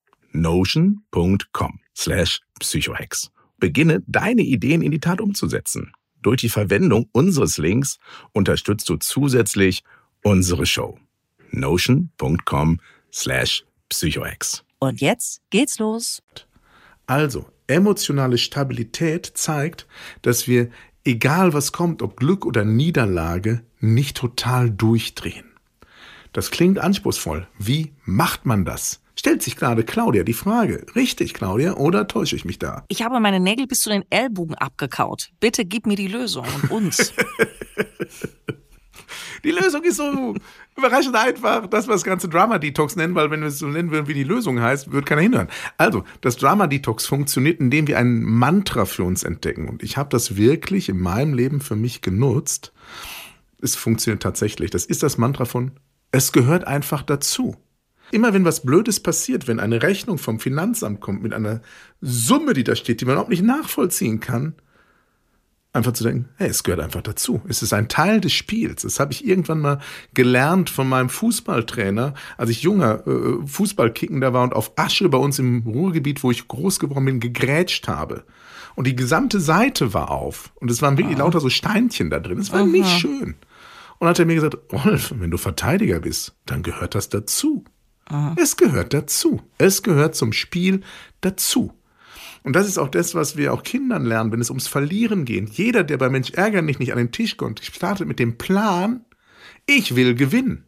notion.com 0.31 1.79
slash 1.95 2.41
psychohex. 2.59 3.31
Beginne 3.59 4.03
deine 4.07 4.41
Ideen 4.41 4.81
in 4.81 4.91
die 4.91 4.99
Tat 4.99 5.21
umzusetzen. 5.21 5.93
Durch 6.21 6.41
die 6.41 6.49
Verwendung 6.49 7.09
unseres 7.11 7.57
Links 7.57 7.97
unterstützt 8.31 8.89
du 8.89 8.97
zusätzlich 8.97 9.83
unsere 10.23 10.65
Show. 10.65 10.99
notion.com 11.51 12.79
slash 13.11 13.65
psychohex. 13.89 14.63
Und 14.79 15.01
jetzt 15.01 15.41
geht's 15.49 15.79
los. 15.79 16.21
Also, 17.05 17.49
emotionale 17.67 18.37
Stabilität 18.37 19.31
zeigt, 19.35 19.87
dass 20.21 20.47
wir, 20.47 20.69
egal 21.03 21.53
was 21.53 21.71
kommt, 21.71 22.01
ob 22.01 22.17
Glück 22.17 22.45
oder 22.45 22.65
Niederlage, 22.65 23.63
nicht 23.79 24.17
total 24.17 24.69
durchdrehen. 24.71 25.45
Das 26.33 26.51
klingt 26.51 26.79
anspruchsvoll. 26.79 27.47
Wie 27.57 27.93
macht 28.05 28.45
man 28.45 28.63
das? 28.63 29.00
Stellt 29.15 29.43
sich 29.43 29.55
gerade 29.55 29.83
Claudia 29.83 30.23
die 30.23 30.33
Frage. 30.33 30.85
Richtig, 30.95 31.33
Claudia, 31.33 31.75
oder 31.75 32.07
täusche 32.07 32.35
ich 32.35 32.45
mich 32.45 32.59
da? 32.59 32.85
Ich 32.87 33.03
habe 33.03 33.19
meine 33.19 33.39
Nägel 33.39 33.67
bis 33.67 33.79
zu 33.79 33.89
den 33.89 34.03
Ellbogen 34.09 34.55
abgekaut. 34.55 35.29
Bitte 35.39 35.65
gib 35.65 35.85
mir 35.85 35.95
die 35.95 36.07
Lösung 36.07 36.45
und 36.61 36.71
uns. 36.71 37.13
die 39.43 39.51
Lösung 39.51 39.83
ist 39.83 39.97
so 39.97 40.35
überraschend 40.77 41.15
einfach, 41.15 41.67
dass 41.67 41.87
wir 41.87 41.93
das 41.93 42.03
ganze 42.03 42.29
Drama 42.29 42.57
Detox 42.57 42.95
nennen, 42.95 43.15
weil 43.15 43.31
wenn 43.31 43.41
wir 43.41 43.47
es 43.47 43.59
so 43.59 43.67
nennen 43.67 43.91
würden, 43.91 44.07
wie 44.07 44.13
die 44.13 44.23
Lösung 44.23 44.61
heißt, 44.61 44.91
würde 44.91 45.05
keiner 45.05 45.21
hinhören. 45.21 45.49
Also, 45.77 46.03
das 46.21 46.37
Drama 46.37 46.67
Detox 46.67 47.05
funktioniert, 47.05 47.59
indem 47.59 47.87
wir 47.87 47.97
ein 47.97 48.23
Mantra 48.23 48.85
für 48.85 49.03
uns 49.03 49.23
entdecken. 49.23 49.67
Und 49.67 49.83
ich 49.83 49.97
habe 49.97 50.09
das 50.09 50.37
wirklich 50.37 50.89
in 50.89 50.99
meinem 50.99 51.33
Leben 51.33 51.59
für 51.59 51.75
mich 51.75 52.01
genutzt. 52.01 52.71
Es 53.61 53.75
funktioniert 53.75 54.23
tatsächlich. 54.23 54.71
Das 54.71 54.85
ist 54.85 55.03
das 55.03 55.17
Mantra 55.17 55.45
von, 55.45 55.71
es 56.11 56.31
gehört 56.31 56.65
einfach 56.65 57.03
dazu. 57.03 57.57
Immer 58.11 58.33
wenn 58.33 58.45
was 58.45 58.63
Blödes 58.63 58.99
passiert, 58.99 59.47
wenn 59.47 59.59
eine 59.59 59.81
Rechnung 59.81 60.17
vom 60.17 60.39
Finanzamt 60.39 60.99
kommt 61.01 61.23
mit 61.23 61.33
einer 61.33 61.61
Summe, 62.01 62.53
die 62.53 62.63
da 62.63 62.75
steht, 62.75 63.01
die 63.01 63.05
man 63.05 63.13
überhaupt 63.13 63.29
nicht 63.29 63.43
nachvollziehen 63.43 64.19
kann, 64.19 64.55
einfach 65.73 65.93
zu 65.93 66.03
denken, 66.03 66.29
hey, 66.35 66.49
es 66.49 66.63
gehört 66.63 66.81
einfach 66.81 67.01
dazu. 67.01 67.41
Es 67.47 67.63
ist 67.63 67.73
ein 67.73 67.87
Teil 67.87 68.19
des 68.19 68.33
Spiels. 68.33 68.81
Das 68.81 68.99
habe 68.99 69.13
ich 69.13 69.25
irgendwann 69.25 69.61
mal 69.61 69.79
gelernt 70.13 70.69
von 70.69 70.87
meinem 70.89 71.09
Fußballtrainer, 71.09 72.13
als 72.37 72.49
ich 72.49 72.61
junger 72.61 73.07
äh, 73.07 73.47
Fußballkickender 73.47 74.33
war 74.33 74.43
und 74.43 74.53
auf 74.53 74.73
Asche 74.75 75.07
bei 75.07 75.17
uns 75.17 75.39
im 75.39 75.63
Ruhrgebiet, 75.65 76.23
wo 76.23 76.31
ich 76.31 76.47
groß 76.47 76.79
geworden 76.79 77.05
bin, 77.05 77.19
gegrätscht 77.19 77.87
habe. 77.87 78.25
Und 78.75 78.87
die 78.87 78.95
gesamte 78.95 79.39
Seite 79.39 79.93
war 79.93 80.11
auf. 80.11 80.51
Und 80.55 80.71
es 80.71 80.81
waren 80.81 80.97
wirklich 80.97 81.17
ah. 81.17 81.19
lauter 81.19 81.39
so 81.39 81.49
Steinchen 81.49 82.09
da 82.09 82.19
drin. 82.19 82.39
Es 82.39 82.51
war 82.51 82.61
Aha. 82.61 82.67
nicht 82.67 82.89
schön. 82.89 83.35
Und 83.99 84.07
hat 84.07 84.19
er 84.19 84.25
mir 84.25 84.35
gesagt, 84.35 84.57
Rolf, 84.73 85.13
wenn 85.15 85.31
du 85.31 85.37
Verteidiger 85.37 85.99
bist, 85.99 86.35
dann 86.45 86.63
gehört 86.63 86.95
das 86.95 87.09
dazu. 87.09 87.63
Aha. 88.11 88.35
Es 88.37 88.57
gehört 88.57 88.93
dazu. 88.93 89.41
Es 89.57 89.83
gehört 89.83 90.15
zum 90.15 90.33
Spiel 90.33 90.81
dazu. 91.21 91.71
Und 92.43 92.55
das 92.55 92.67
ist 92.67 92.77
auch 92.77 92.89
das, 92.89 93.15
was 93.15 93.37
wir 93.37 93.53
auch 93.53 93.63
Kindern 93.63 94.03
lernen, 94.03 94.33
wenn 94.33 94.41
es 94.41 94.49
ums 94.49 94.67
Verlieren 94.67 95.23
geht. 95.23 95.49
Jeder, 95.51 95.83
der 95.83 95.97
bei 95.97 96.09
Mensch 96.09 96.31
ärgern 96.31 96.65
nicht, 96.65 96.79
nicht 96.79 96.91
an 96.91 96.97
den 96.97 97.11
Tisch 97.11 97.37
kommt, 97.37 97.63
startet 97.63 98.07
mit 98.07 98.19
dem 98.19 98.37
Plan, 98.37 99.05
ich 99.65 99.95
will 99.95 100.15
gewinnen. 100.15 100.65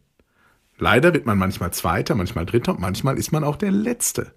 Leider 0.78 1.14
wird 1.14 1.26
man 1.26 1.38
manchmal 1.38 1.74
Zweiter, 1.74 2.16
manchmal 2.16 2.46
Dritter 2.46 2.76
manchmal 2.80 3.18
ist 3.18 3.34
man 3.34 3.44
auch 3.44 3.58
der 3.58 3.72
Letzte. 3.72 4.34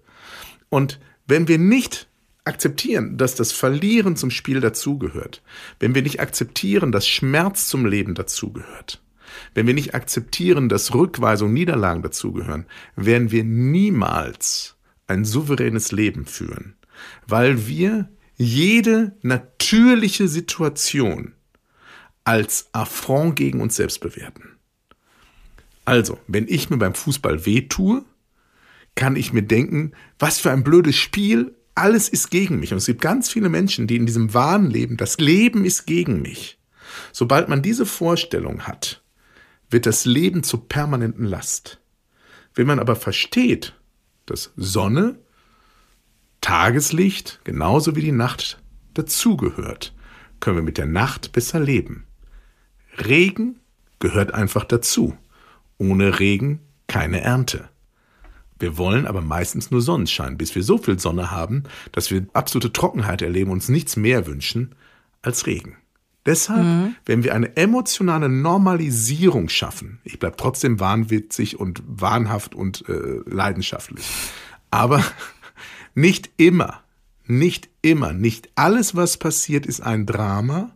Und 0.69 0.99
wenn 1.27 1.47
wir 1.47 1.59
nicht 1.59 2.09
akzeptieren, 2.43 3.17
dass 3.17 3.35
das 3.35 3.53
Verlieren 3.53 4.17
zum 4.17 4.31
Spiel 4.31 4.59
dazugehört, 4.59 5.43
wenn 5.79 5.95
wir 5.95 6.01
nicht 6.01 6.19
akzeptieren, 6.19 6.91
dass 6.91 7.07
Schmerz 7.07 7.67
zum 7.67 7.85
Leben 7.85 8.15
dazugehört, 8.15 9.01
wenn 9.53 9.67
wir 9.67 9.73
nicht 9.73 9.95
akzeptieren, 9.95 10.69
dass 10.69 10.93
Rückweisung, 10.93 11.53
Niederlagen 11.53 12.01
dazugehören, 12.01 12.65
werden 12.95 13.31
wir 13.31 13.43
niemals 13.43 14.75
ein 15.07 15.25
souveränes 15.25 15.91
Leben 15.91 16.25
führen, 16.25 16.75
weil 17.27 17.67
wir 17.67 18.09
jede 18.35 19.15
natürliche 19.21 20.27
Situation 20.27 21.33
als 22.23 22.69
Affront 22.73 23.35
gegen 23.35 23.61
uns 23.61 23.75
selbst 23.75 23.99
bewerten. 24.01 24.57
Also, 25.85 26.19
wenn 26.27 26.47
ich 26.47 26.69
mir 26.69 26.77
beim 26.77 26.93
Fußball 26.93 27.45
wehtue, 27.45 28.03
kann 28.95 29.15
ich 29.15 29.31
mir 29.31 29.43
denken, 29.43 29.93
was 30.19 30.37
für 30.39 30.51
ein 30.51 30.63
blödes 30.63 30.95
Spiel, 30.95 31.55
alles 31.75 32.09
ist 32.09 32.29
gegen 32.29 32.59
mich. 32.59 32.73
Und 32.73 32.79
es 32.79 32.87
gibt 32.87 33.01
ganz 33.01 33.29
viele 33.29 33.47
Menschen, 33.47 33.87
die 33.87 33.95
in 33.95 34.05
diesem 34.05 34.33
Wahn 34.33 34.69
leben, 34.69 34.97
das 34.97 35.17
Leben 35.19 35.63
ist 35.63 35.85
gegen 35.85 36.21
mich. 36.21 36.59
Sobald 37.13 37.47
man 37.47 37.61
diese 37.61 37.85
Vorstellung 37.85 38.67
hat, 38.67 39.03
wird 39.69 39.85
das 39.85 40.05
Leben 40.05 40.43
zur 40.43 40.67
permanenten 40.67 41.25
Last. 41.25 41.79
Wenn 42.53 42.67
man 42.67 42.79
aber 42.79 42.95
versteht, 42.95 43.73
dass 44.25 44.51
Sonne, 44.55 45.19
Tageslicht 46.41 47.39
genauso 47.43 47.95
wie 47.95 48.01
die 48.01 48.11
Nacht 48.11 48.61
dazugehört, 48.93 49.93
können 50.39 50.57
wir 50.57 50.63
mit 50.63 50.77
der 50.77 50.85
Nacht 50.85 51.31
besser 51.31 51.59
leben. 51.59 52.05
Regen 52.97 53.59
gehört 53.99 54.33
einfach 54.33 54.63
dazu. 54.63 55.17
Ohne 55.77 56.19
Regen 56.19 56.61
keine 56.87 57.21
Ernte. 57.21 57.69
Wir 58.59 58.77
wollen 58.77 59.05
aber 59.05 59.21
meistens 59.21 59.69
nur 59.69 59.81
Sonnenschein, 59.81 60.37
bis 60.37 60.55
wir 60.55 60.63
so 60.63 60.77
viel 60.77 60.99
Sonne 60.99 61.29
haben, 61.29 61.63
dass 61.91 62.09
wir 62.09 62.25
absolute 62.33 62.73
Trockenheit 62.73 63.21
erleben 63.21 63.51
und 63.51 63.57
uns 63.57 63.69
nichts 63.69 63.95
mehr 63.95 64.25
wünschen 64.25 64.73
als 65.21 65.45
Regen. 65.45 65.77
Deshalb, 66.27 66.65
mhm. 66.65 66.95
wenn 67.05 67.23
wir 67.23 67.33
eine 67.33 67.55
emotionale 67.55 68.27
Normalisierung 68.27 69.47
schaffen, 69.47 69.99
ich 70.03 70.19
bleibe 70.19 70.35
trotzdem 70.35 70.79
wahnwitzig 70.79 71.57
und 71.57 71.81
wahnhaft 71.87 72.53
und 72.53 72.87
äh, 72.89 73.21
leidenschaftlich, 73.25 74.05
aber 74.69 75.01
nicht 75.95 76.29
immer, 76.35 76.81
nicht 77.25 77.69
immer, 77.81 78.11
nicht 78.11 78.49
alles, 78.55 78.93
was 78.93 79.15
passiert, 79.15 79.65
ist 79.65 79.79
ein 79.79 80.05
Drama, 80.05 80.75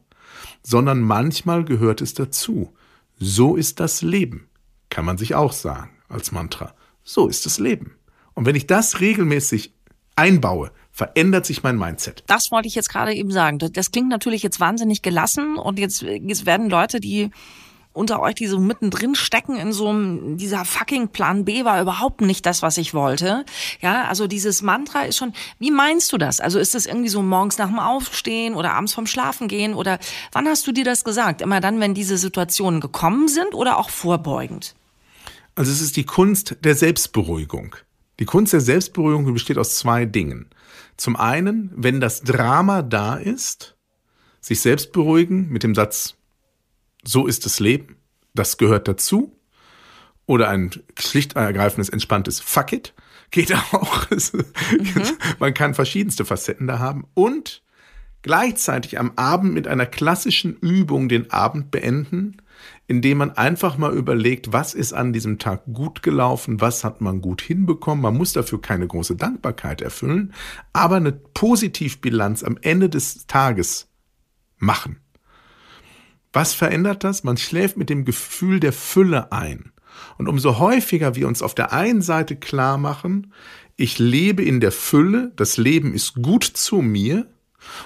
sondern 0.63 1.01
manchmal 1.01 1.65
gehört 1.65 1.99
es 1.99 2.13
dazu. 2.13 2.73
So 3.19 3.57
ist 3.57 3.81
das 3.81 4.01
Leben, 4.01 4.47
kann 4.89 5.03
man 5.03 5.17
sich 5.17 5.35
auch 5.35 5.51
sagen 5.51 5.91
als 6.07 6.31
Mantra. 6.31 6.73
So 7.03 7.27
ist 7.27 7.45
das 7.45 7.59
Leben. 7.59 7.95
Und 8.35 8.45
wenn 8.45 8.55
ich 8.55 8.67
das 8.67 9.01
regelmäßig 9.01 9.73
einbaue, 10.15 10.71
verändert 11.01 11.47
sich 11.47 11.63
mein 11.63 11.79
Mindset. 11.79 12.23
Das 12.27 12.51
wollte 12.51 12.67
ich 12.67 12.75
jetzt 12.75 12.89
gerade 12.89 13.15
eben 13.15 13.31
sagen. 13.31 13.57
Das 13.57 13.89
klingt 13.89 14.09
natürlich 14.09 14.43
jetzt 14.43 14.59
wahnsinnig 14.59 15.01
gelassen 15.01 15.55
und 15.55 15.79
jetzt, 15.79 16.03
jetzt 16.03 16.45
werden 16.45 16.69
Leute, 16.69 16.99
die 16.99 17.31
unter 17.91 18.21
euch, 18.21 18.35
die 18.35 18.45
so 18.45 18.59
mittendrin 18.59 19.15
stecken 19.15 19.55
in 19.55 19.73
so 19.73 19.89
einem, 19.89 20.37
dieser 20.37 20.63
fucking 20.63 21.07
Plan 21.07 21.43
B 21.43 21.65
war 21.65 21.81
überhaupt 21.81 22.21
nicht 22.21 22.45
das, 22.45 22.61
was 22.61 22.77
ich 22.77 22.93
wollte. 22.93 23.45
Ja, 23.81 24.03
also 24.03 24.27
dieses 24.27 24.61
Mantra 24.61 25.01
ist 25.01 25.17
schon, 25.17 25.33
wie 25.57 25.71
meinst 25.71 26.13
du 26.13 26.19
das? 26.19 26.39
Also 26.39 26.59
ist 26.59 26.75
das 26.75 26.85
irgendwie 26.85 27.09
so 27.09 27.23
morgens 27.23 27.57
nach 27.57 27.69
dem 27.69 27.79
Aufstehen 27.79 28.53
oder 28.53 28.73
abends 28.73 28.93
vom 28.93 29.07
Schlafen 29.07 29.47
gehen 29.47 29.73
oder 29.73 29.97
wann 30.33 30.47
hast 30.47 30.67
du 30.67 30.71
dir 30.71 30.85
das 30.85 31.03
gesagt? 31.03 31.41
Immer 31.41 31.61
dann, 31.61 31.79
wenn 31.79 31.95
diese 31.95 32.17
Situationen 32.17 32.79
gekommen 32.79 33.27
sind 33.27 33.55
oder 33.55 33.79
auch 33.79 33.89
vorbeugend? 33.89 34.75
Also 35.55 35.71
es 35.71 35.81
ist 35.81 35.97
die 35.97 36.05
Kunst 36.05 36.57
der 36.63 36.75
Selbstberuhigung. 36.75 37.75
Die 38.21 38.27
Kunst 38.27 38.53
der 38.53 38.61
Selbstberuhigung 38.61 39.33
besteht 39.33 39.57
aus 39.57 39.79
zwei 39.79 40.05
Dingen. 40.05 40.51
Zum 40.95 41.15
einen, 41.15 41.71
wenn 41.75 41.99
das 41.99 42.21
Drama 42.21 42.83
da 42.83 43.15
ist, 43.15 43.75
sich 44.39 44.61
selbst 44.61 44.91
beruhigen 44.91 45.49
mit 45.49 45.63
dem 45.63 45.73
Satz, 45.73 46.13
so 47.03 47.25
ist 47.25 47.45
das 47.47 47.59
Leben, 47.59 47.95
das 48.35 48.59
gehört 48.59 48.87
dazu. 48.87 49.35
Oder 50.27 50.49
ein 50.49 50.69
schlicht 50.99 51.35
ergreifendes, 51.35 51.89
entspanntes 51.89 52.39
Fuck 52.39 52.73
it 52.73 52.93
geht 53.31 53.55
auch. 53.71 54.07
Mhm. 54.11 55.03
Man 55.39 55.55
kann 55.55 55.73
verschiedenste 55.73 56.23
Facetten 56.23 56.67
da 56.67 56.77
haben. 56.77 57.07
Und 57.15 57.63
gleichzeitig 58.21 58.99
am 58.99 59.13
Abend 59.15 59.51
mit 59.51 59.67
einer 59.67 59.87
klassischen 59.87 60.57
Übung 60.57 61.09
den 61.09 61.31
Abend 61.31 61.71
beenden, 61.71 62.37
indem 62.91 63.19
man 63.19 63.31
einfach 63.31 63.77
mal 63.77 63.93
überlegt, 63.93 64.51
was 64.51 64.73
ist 64.73 64.91
an 64.91 65.13
diesem 65.13 65.39
Tag 65.39 65.61
gut 65.71 66.03
gelaufen, 66.03 66.59
was 66.59 66.83
hat 66.83 66.99
man 66.99 67.21
gut 67.21 67.41
hinbekommen. 67.41 68.01
Man 68.01 68.17
muss 68.17 68.33
dafür 68.33 68.61
keine 68.61 68.85
große 68.85 69.15
Dankbarkeit 69.15 69.79
erfüllen, 69.79 70.33
aber 70.73 70.97
eine 70.97 71.13
Positivbilanz 71.13 72.43
am 72.43 72.57
Ende 72.61 72.89
des 72.89 73.27
Tages 73.27 73.87
machen. 74.57 74.97
Was 76.33 76.53
verändert 76.53 77.05
das? 77.05 77.23
Man 77.23 77.37
schläft 77.37 77.77
mit 77.77 77.89
dem 77.89 78.03
Gefühl 78.03 78.59
der 78.59 78.73
Fülle 78.73 79.31
ein. 79.31 79.71
Und 80.17 80.27
umso 80.27 80.59
häufiger 80.59 81.15
wir 81.15 81.29
uns 81.29 81.41
auf 81.41 81.55
der 81.55 81.71
einen 81.71 82.01
Seite 82.01 82.35
klar 82.35 82.77
machen, 82.77 83.31
ich 83.77 83.99
lebe 83.99 84.43
in 84.43 84.59
der 84.59 84.73
Fülle, 84.73 85.31
das 85.37 85.55
Leben 85.55 85.93
ist 85.93 86.21
gut 86.21 86.43
zu 86.43 86.81
mir. 86.81 87.25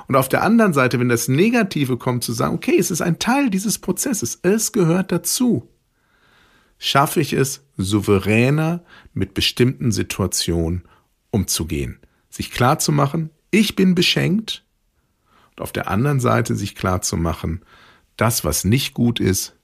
Und 0.07 0.15
auf 0.15 0.29
der 0.29 0.43
anderen 0.43 0.73
Seite, 0.73 0.99
wenn 0.99 1.09
das 1.09 1.27
Negative 1.27 1.97
kommt, 1.97 2.23
zu 2.23 2.33
sagen, 2.33 2.55
okay, 2.55 2.77
es 2.77 2.91
ist 2.91 3.01
ein 3.01 3.19
Teil 3.19 3.49
dieses 3.49 3.79
Prozesses, 3.79 4.39
es 4.41 4.71
gehört 4.71 5.11
dazu, 5.11 5.69
schaffe 6.77 7.21
ich 7.21 7.33
es, 7.33 7.63
souveräner 7.77 8.83
mit 9.13 9.33
bestimmten 9.33 9.91
Situationen 9.91 10.83
umzugehen. 11.31 11.99
Sich 12.29 12.51
klar 12.51 12.79
zu 12.79 12.91
machen, 12.91 13.29
ich 13.51 13.75
bin 13.75 13.95
beschenkt. 13.95 14.65
Und 15.51 15.61
auf 15.61 15.71
der 15.71 15.89
anderen 15.89 16.19
Seite 16.19 16.55
sich 16.55 16.75
klar 16.75 17.01
zu 17.01 17.17
machen, 17.17 17.61
das, 18.17 18.43
was 18.43 18.63
nicht 18.63 18.93
gut 18.93 19.19
ist, 19.19 19.55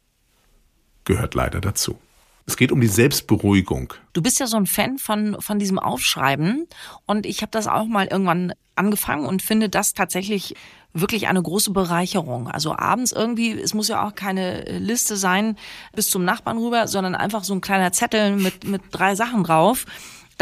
gehört 1.03 1.35
leider 1.35 1.61
dazu. 1.61 1.99
Es 2.45 2.57
geht 2.57 2.71
um 2.71 2.81
die 2.81 2.87
Selbstberuhigung. 2.87 3.93
Du 4.13 4.21
bist 4.21 4.39
ja 4.39 4.47
so 4.47 4.57
ein 4.57 4.65
Fan 4.65 4.97
von, 4.97 5.37
von 5.39 5.59
diesem 5.59 5.79
Aufschreiben 5.79 6.67
und 7.05 7.25
ich 7.25 7.41
habe 7.41 7.51
das 7.51 7.67
auch 7.67 7.85
mal 7.85 8.07
irgendwann 8.07 8.53
angefangen 8.75 9.25
und 9.25 9.41
finde 9.41 9.69
das 9.69 9.93
tatsächlich 9.93 10.55
wirklich 10.93 11.27
eine 11.27 11.41
große 11.41 11.71
Bereicherung. 11.71 12.49
Also 12.49 12.75
abends 12.75 13.11
irgendwie, 13.11 13.51
es 13.51 13.73
muss 13.73 13.87
ja 13.87 14.05
auch 14.05 14.15
keine 14.15 14.63
Liste 14.79 15.15
sein 15.15 15.57
bis 15.93 16.09
zum 16.09 16.25
Nachbarn 16.25 16.57
rüber, 16.57 16.87
sondern 16.87 17.15
einfach 17.15 17.43
so 17.43 17.53
ein 17.53 17.61
kleiner 17.61 17.91
Zettel 17.91 18.35
mit, 18.35 18.65
mit 18.65 18.81
drei 18.91 19.15
Sachen 19.15 19.43
drauf 19.43 19.85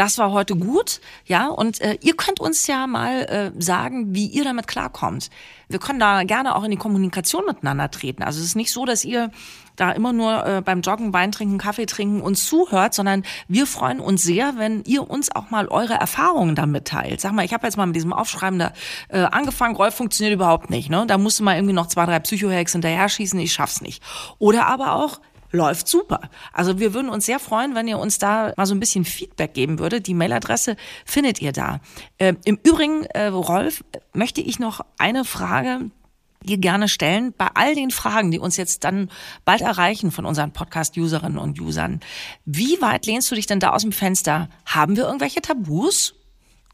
das 0.00 0.16
war 0.16 0.32
heute 0.32 0.56
gut, 0.56 1.02
ja, 1.26 1.48
und 1.48 1.78
äh, 1.82 1.98
ihr 2.00 2.16
könnt 2.16 2.40
uns 2.40 2.66
ja 2.66 2.86
mal 2.86 3.24
äh, 3.24 3.62
sagen, 3.62 4.14
wie 4.14 4.24
ihr 4.28 4.44
damit 4.44 4.66
klarkommt. 4.66 5.28
Wir 5.68 5.78
können 5.78 6.00
da 6.00 6.24
gerne 6.24 6.56
auch 6.56 6.64
in 6.64 6.70
die 6.70 6.78
Kommunikation 6.78 7.44
miteinander 7.44 7.90
treten. 7.90 8.22
Also 8.22 8.40
es 8.40 8.46
ist 8.46 8.56
nicht 8.56 8.72
so, 8.72 8.86
dass 8.86 9.04
ihr 9.04 9.30
da 9.76 9.92
immer 9.92 10.14
nur 10.14 10.46
äh, 10.46 10.62
beim 10.62 10.80
Joggen, 10.80 11.12
Wein 11.12 11.32
trinken, 11.32 11.58
Kaffee 11.58 11.84
trinken 11.84 12.22
uns 12.22 12.46
zuhört, 12.46 12.94
sondern 12.94 13.24
wir 13.46 13.66
freuen 13.66 14.00
uns 14.00 14.22
sehr, 14.22 14.54
wenn 14.56 14.82
ihr 14.84 15.08
uns 15.08 15.34
auch 15.36 15.50
mal 15.50 15.68
eure 15.68 15.94
Erfahrungen 15.94 16.54
damit 16.54 16.86
teilt. 16.86 17.20
Sag 17.20 17.32
mal, 17.32 17.44
ich 17.44 17.52
habe 17.52 17.66
jetzt 17.66 17.76
mal 17.76 17.84
mit 17.86 17.96
diesem 17.96 18.14
Aufschreiben 18.14 18.58
da 18.58 18.72
äh, 19.10 19.18
angefangen, 19.20 19.76
Rolf 19.76 19.94
funktioniert 19.94 20.34
überhaupt 20.34 20.70
nicht. 20.70 20.88
Ne? 20.88 21.04
Da 21.06 21.18
musste 21.18 21.42
mal 21.42 21.56
irgendwie 21.56 21.74
noch 21.74 21.88
zwei, 21.88 22.06
drei 22.06 22.20
Psychohacks 22.20 22.72
hinterher 22.72 23.08
schießen, 23.10 23.38
ich 23.38 23.52
schaff's 23.52 23.82
nicht. 23.82 24.02
Oder 24.38 24.66
aber 24.66 24.94
auch, 24.94 25.20
läuft 25.50 25.88
super. 25.88 26.30
Also 26.52 26.78
wir 26.78 26.94
würden 26.94 27.08
uns 27.08 27.26
sehr 27.26 27.38
freuen, 27.38 27.74
wenn 27.74 27.88
ihr 27.88 27.98
uns 27.98 28.18
da 28.18 28.52
mal 28.56 28.66
so 28.66 28.74
ein 28.74 28.80
bisschen 28.80 29.04
Feedback 29.04 29.54
geben 29.54 29.78
würdet. 29.78 30.06
Die 30.06 30.14
Mailadresse 30.14 30.76
findet 31.04 31.40
ihr 31.40 31.52
da. 31.52 31.80
Äh, 32.18 32.34
Im 32.44 32.58
Übrigen, 32.62 33.04
äh, 33.06 33.26
Rolf, 33.26 33.84
möchte 34.12 34.40
ich 34.40 34.58
noch 34.58 34.80
eine 34.98 35.24
Frage 35.24 35.90
dir 36.42 36.58
gerne 36.58 36.88
stellen. 36.88 37.34
Bei 37.36 37.48
all 37.54 37.74
den 37.74 37.90
Fragen, 37.90 38.30
die 38.30 38.38
uns 38.38 38.56
jetzt 38.56 38.84
dann 38.84 39.10
bald 39.44 39.60
erreichen 39.60 40.10
von 40.10 40.24
unseren 40.24 40.52
Podcast-Userinnen 40.52 41.38
und 41.38 41.60
Usern, 41.60 42.00
wie 42.44 42.80
weit 42.80 43.06
lehnst 43.06 43.30
du 43.30 43.34
dich 43.34 43.46
denn 43.46 43.60
da 43.60 43.70
aus 43.70 43.82
dem 43.82 43.92
Fenster? 43.92 44.48
Haben 44.64 44.96
wir 44.96 45.04
irgendwelche 45.04 45.42
Tabus? 45.42 46.14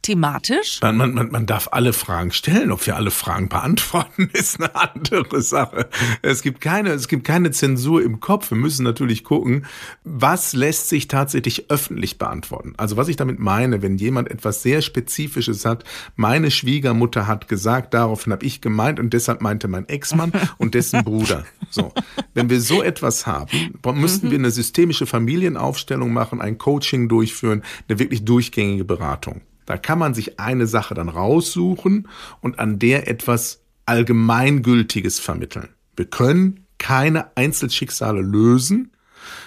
Thematisch? 0.06 0.80
Man, 0.82 0.96
man, 0.96 1.14
man, 1.14 1.30
man 1.30 1.46
darf 1.46 1.68
alle 1.72 1.92
Fragen 1.92 2.30
stellen. 2.30 2.70
Ob 2.70 2.86
wir 2.86 2.96
alle 2.96 3.10
Fragen 3.10 3.48
beantworten, 3.48 4.30
ist 4.32 4.60
eine 4.60 4.74
andere 4.74 5.42
Sache. 5.42 5.88
Es 6.22 6.42
gibt 6.42 6.60
keine, 6.60 6.90
es 6.90 7.08
gibt 7.08 7.24
keine 7.24 7.50
Zensur 7.50 8.02
im 8.02 8.20
Kopf. 8.20 8.50
Wir 8.50 8.58
müssen 8.58 8.84
natürlich 8.84 9.24
gucken, 9.24 9.66
was 10.04 10.52
lässt 10.52 10.88
sich 10.88 11.08
tatsächlich 11.08 11.70
öffentlich 11.70 12.18
beantworten. 12.18 12.74
Also 12.76 12.96
was 12.96 13.08
ich 13.08 13.16
damit 13.16 13.38
meine, 13.38 13.82
wenn 13.82 13.98
jemand 13.98 14.30
etwas 14.30 14.62
sehr 14.62 14.80
Spezifisches 14.80 15.64
hat, 15.64 15.84
meine 16.14 16.50
Schwiegermutter 16.50 17.26
hat 17.26 17.48
gesagt, 17.48 17.94
daraufhin 17.94 18.32
habe 18.32 18.46
ich 18.46 18.60
gemeint 18.60 19.00
und 19.00 19.12
deshalb 19.12 19.40
meinte 19.40 19.66
mein 19.68 19.88
Ex-Mann 19.88 20.32
und 20.58 20.74
dessen 20.74 21.02
Bruder. 21.04 21.44
So. 21.70 21.92
Wenn 22.34 22.48
wir 22.48 22.60
so 22.60 22.82
etwas 22.82 23.26
haben, 23.26 23.74
müssten 23.94 24.30
wir 24.30 24.38
eine 24.38 24.50
systemische 24.50 25.06
Familienaufstellung 25.06 26.12
machen, 26.12 26.40
ein 26.40 26.58
Coaching 26.58 27.08
durchführen, 27.08 27.62
eine 27.88 27.98
wirklich 27.98 28.24
durchgängige 28.24 28.84
Beratung. 28.84 29.40
Da 29.66 29.76
kann 29.76 29.98
man 29.98 30.14
sich 30.14 30.40
eine 30.40 30.66
Sache 30.66 30.94
dann 30.94 31.08
raussuchen 31.08 32.08
und 32.40 32.58
an 32.58 32.78
der 32.78 33.08
etwas 33.08 33.62
Allgemeingültiges 33.84 35.20
vermitteln. 35.20 35.68
Wir 35.96 36.06
können 36.06 36.66
keine 36.78 37.36
Einzelschicksale 37.36 38.20
lösen, 38.20 38.92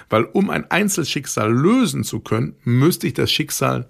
weil 0.10 0.24
um 0.26 0.50
ein 0.50 0.70
Einzelschicksal 0.70 1.52
lösen 1.52 2.04
zu 2.04 2.20
können, 2.20 2.56
müsste 2.64 3.08
ich 3.08 3.14
das 3.14 3.32
Schicksal 3.32 3.90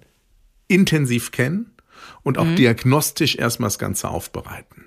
intensiv 0.68 1.32
kennen 1.32 1.72
und 2.22 2.38
auch 2.38 2.44
mhm. 2.44 2.56
diagnostisch 2.56 3.36
erstmal 3.36 3.68
das 3.68 3.78
Ganze 3.78 4.08
aufbereiten. 4.08 4.86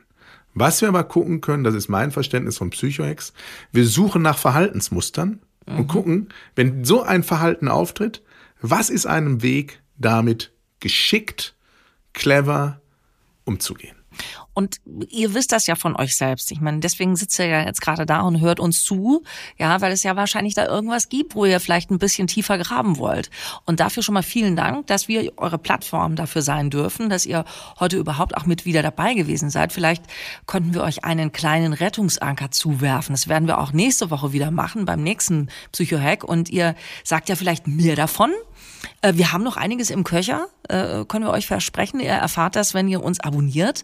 Was 0.54 0.82
wir 0.82 0.88
aber 0.88 1.04
gucken 1.04 1.42
können, 1.42 1.64
das 1.64 1.74
ist 1.74 1.90
mein 1.90 2.12
Verständnis 2.12 2.58
von 2.58 2.70
Psychohex, 2.70 3.34
wir 3.72 3.86
suchen 3.86 4.22
nach 4.22 4.38
Verhaltensmustern 4.38 5.40
mhm. 5.66 5.78
und 5.78 5.88
gucken, 5.88 6.30
wenn 6.56 6.86
so 6.86 7.02
ein 7.02 7.24
Verhalten 7.24 7.68
auftritt, 7.68 8.22
was 8.62 8.90
ist 8.90 9.08
einem 9.08 9.42
Weg, 9.42 9.82
damit 9.98 10.54
geschickt, 10.84 11.56
clever 12.12 12.82
umzugehen. 13.46 13.96
Und 14.54 14.80
ihr 15.10 15.34
wisst 15.34 15.52
das 15.52 15.66
ja 15.66 15.76
von 15.76 15.96
euch 15.96 16.16
selbst. 16.16 16.52
Ich 16.52 16.62
meine, 16.62 16.80
deswegen 16.80 17.16
sitzt 17.16 17.40
ihr 17.40 17.48
ja 17.48 17.66
jetzt 17.66 17.82
gerade 17.82 18.06
da 18.06 18.22
und 18.22 18.40
hört 18.40 18.60
uns 18.60 18.84
zu, 18.84 19.24
ja, 19.58 19.82
weil 19.82 19.92
es 19.92 20.04
ja 20.04 20.16
wahrscheinlich 20.16 20.54
da 20.54 20.68
irgendwas 20.68 21.10
gibt, 21.10 21.34
wo 21.34 21.46
ihr 21.46 21.60
vielleicht 21.60 21.90
ein 21.90 21.98
bisschen 21.98 22.28
tiefer 22.28 22.60
graben 22.60 22.98
wollt. 23.00 23.32
Und 23.66 23.80
dafür 23.80 24.04
schon 24.04 24.14
mal 24.14 24.22
vielen 24.22 24.56
Dank, 24.56 24.86
dass 24.88 25.08
wir 25.08 25.32
eure 25.38 25.58
Plattform 25.58 26.16
dafür 26.16 26.44
sein 26.44 26.70
dürfen, 26.70 27.10
dass 27.10 27.26
ihr 27.26 27.46
heute 27.80 27.98
überhaupt 27.98 28.38
auch 28.38 28.46
mit 28.46 28.66
wieder 28.66 28.84
dabei 28.84 29.16
gewesen 29.16 29.50
seid. 29.50 29.74
Vielleicht 29.74 30.04
konnten 30.46 30.76
wir 30.76 30.84
euch 30.84 31.04
einen 31.04 31.32
kleinen 31.32 31.74
Rettungsanker 31.74 32.52
zuwerfen. 32.52 33.14
Das 33.14 33.28
werden 33.28 33.48
wir 33.48 33.58
auch 33.58 33.74
nächste 33.74 34.12
Woche 34.12 34.34
wieder 34.34 34.52
machen 34.52 34.86
beim 34.86 35.02
nächsten 35.02 35.50
Psychohack. 35.72 36.24
Und 36.24 36.50
ihr 36.50 36.76
sagt 37.04 37.30
ja 37.30 37.36
vielleicht 37.36 37.66
mehr 37.66 37.96
davon. 37.96 38.32
Äh, 39.02 39.14
wir 39.16 39.32
haben 39.32 39.44
noch 39.44 39.58
einiges 39.58 39.90
im 39.90 40.04
Köcher, 40.04 40.48
äh, 40.70 41.06
können 41.06 41.26
wir 41.26 41.32
euch 41.32 41.48
versprechen. 41.48 42.00
Ihr 42.00 42.10
erfahrt 42.10 42.56
das, 42.56 42.74
wenn 42.74 42.88
ihr 42.88 43.04
uns 43.04 43.20
abonniert 43.20 43.84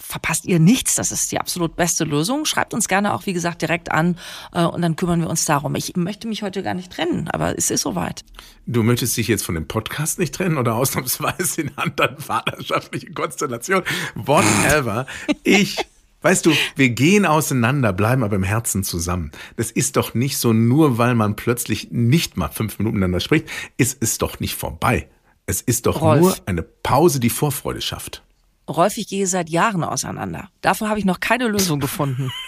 verpasst 0.00 0.46
ihr 0.46 0.58
nichts. 0.58 0.96
Das 0.96 1.12
ist 1.12 1.30
die 1.30 1.38
absolut 1.38 1.76
beste 1.76 2.04
Lösung. 2.04 2.44
Schreibt 2.44 2.74
uns 2.74 2.88
gerne 2.88 3.14
auch, 3.14 3.26
wie 3.26 3.32
gesagt, 3.32 3.62
direkt 3.62 3.92
an 3.92 4.16
äh, 4.52 4.64
und 4.64 4.82
dann 4.82 4.96
kümmern 4.96 5.20
wir 5.20 5.28
uns 5.28 5.44
darum. 5.44 5.74
Ich 5.74 5.94
möchte 5.96 6.26
mich 6.26 6.42
heute 6.42 6.62
gar 6.62 6.74
nicht 6.74 6.92
trennen, 6.92 7.28
aber 7.28 7.56
es 7.56 7.70
ist 7.70 7.82
soweit. 7.82 8.24
Du 8.66 8.82
möchtest 8.82 9.16
dich 9.16 9.28
jetzt 9.28 9.44
von 9.44 9.54
dem 9.54 9.68
Podcast 9.68 10.18
nicht 10.18 10.34
trennen 10.34 10.58
oder 10.58 10.74
ausnahmsweise 10.74 11.62
in 11.62 11.76
anderen 11.76 12.18
vaterschaftlichen 12.18 13.14
Konstellationen? 13.14 13.84
Whatever. 14.14 15.06
Ich 15.44 15.76
Weißt 16.22 16.44
du, 16.44 16.52
wir 16.76 16.90
gehen 16.90 17.24
auseinander, 17.24 17.92
bleiben 17.92 18.22
aber 18.22 18.36
im 18.36 18.42
Herzen 18.42 18.84
zusammen. 18.84 19.30
Das 19.56 19.70
ist 19.70 19.96
doch 19.96 20.12
nicht 20.12 20.36
so, 20.36 20.52
nur 20.52 20.98
weil 20.98 21.14
man 21.14 21.34
plötzlich 21.34 21.88
nicht 21.90 22.36
mal 22.36 22.48
fünf 22.48 22.78
Minuten 22.78 22.98
miteinander 22.98 23.20
spricht, 23.20 23.48
ist 23.78 24.02
es 24.02 24.18
doch 24.18 24.38
nicht 24.38 24.54
vorbei. 24.54 25.08
Es 25.46 25.62
ist 25.62 25.86
doch 25.86 26.02
Rolf. 26.02 26.20
nur 26.20 26.36
eine 26.46 26.62
Pause, 26.62 27.20
die 27.20 27.30
Vorfreude 27.30 27.80
schafft. 27.80 28.22
Rolf, 28.68 28.98
ich 28.98 29.08
gehe 29.08 29.26
seit 29.26 29.48
Jahren 29.48 29.82
auseinander. 29.82 30.50
Dafür 30.60 30.88
habe 30.90 30.98
ich 30.98 31.04
noch 31.04 31.20
keine 31.20 31.48
Lösung 31.48 31.80
gefunden. 31.80 32.30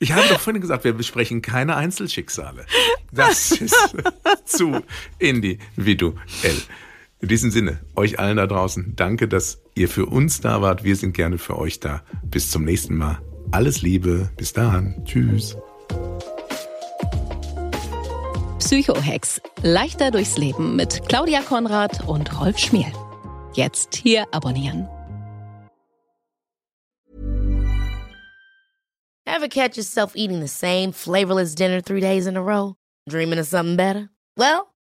Ich 0.00 0.12
habe 0.12 0.28
doch 0.28 0.38
vorhin 0.38 0.62
gesagt, 0.62 0.84
wir 0.84 0.92
besprechen 0.92 1.42
keine 1.42 1.74
Einzelschicksale. 1.74 2.66
Das 3.10 3.50
ist 3.50 3.96
zu 4.44 4.80
individuell. 5.18 6.62
In 7.20 7.28
diesem 7.28 7.50
Sinne, 7.50 7.80
euch 7.96 8.20
allen 8.20 8.36
da 8.36 8.46
draußen, 8.46 8.94
danke, 8.94 9.26
dass 9.26 9.60
ihr 9.74 9.88
für 9.88 10.06
uns 10.06 10.40
da 10.40 10.62
wart. 10.62 10.84
Wir 10.84 10.94
sind 10.94 11.14
gerne 11.14 11.38
für 11.38 11.58
euch 11.58 11.80
da. 11.80 12.02
Bis 12.22 12.50
zum 12.50 12.64
nächsten 12.64 12.96
Mal. 12.96 13.18
Alles 13.50 13.82
Liebe. 13.82 14.30
Bis 14.36 14.52
dahin. 14.52 15.02
Tschüss. 15.04 15.56
Psychohex. 18.60 19.40
Leichter 19.62 20.12
durchs 20.12 20.36
Leben 20.36 20.76
mit 20.76 21.08
Claudia 21.08 21.40
Konrad 21.42 22.06
und 22.06 22.40
Rolf 22.40 22.58
Schmiel. 22.58 22.92
Jetzt 23.54 23.96
hier 23.96 24.26
abonnieren. 24.32 24.86
Ever 29.26 29.48
catch 29.48 29.76
yourself 29.76 30.14
eating 30.14 30.40
the 30.40 30.48
same 30.48 30.92
flavorless 30.92 31.54
dinner 31.54 31.82
three 31.82 32.00
days 32.00 32.26
in 32.26 32.36
a 32.36 32.40
row? 32.40 32.74
Dreaming 33.08 33.40
of 33.40 33.46
something 33.46 33.76
better? 33.76 34.08
Well, 34.36 34.67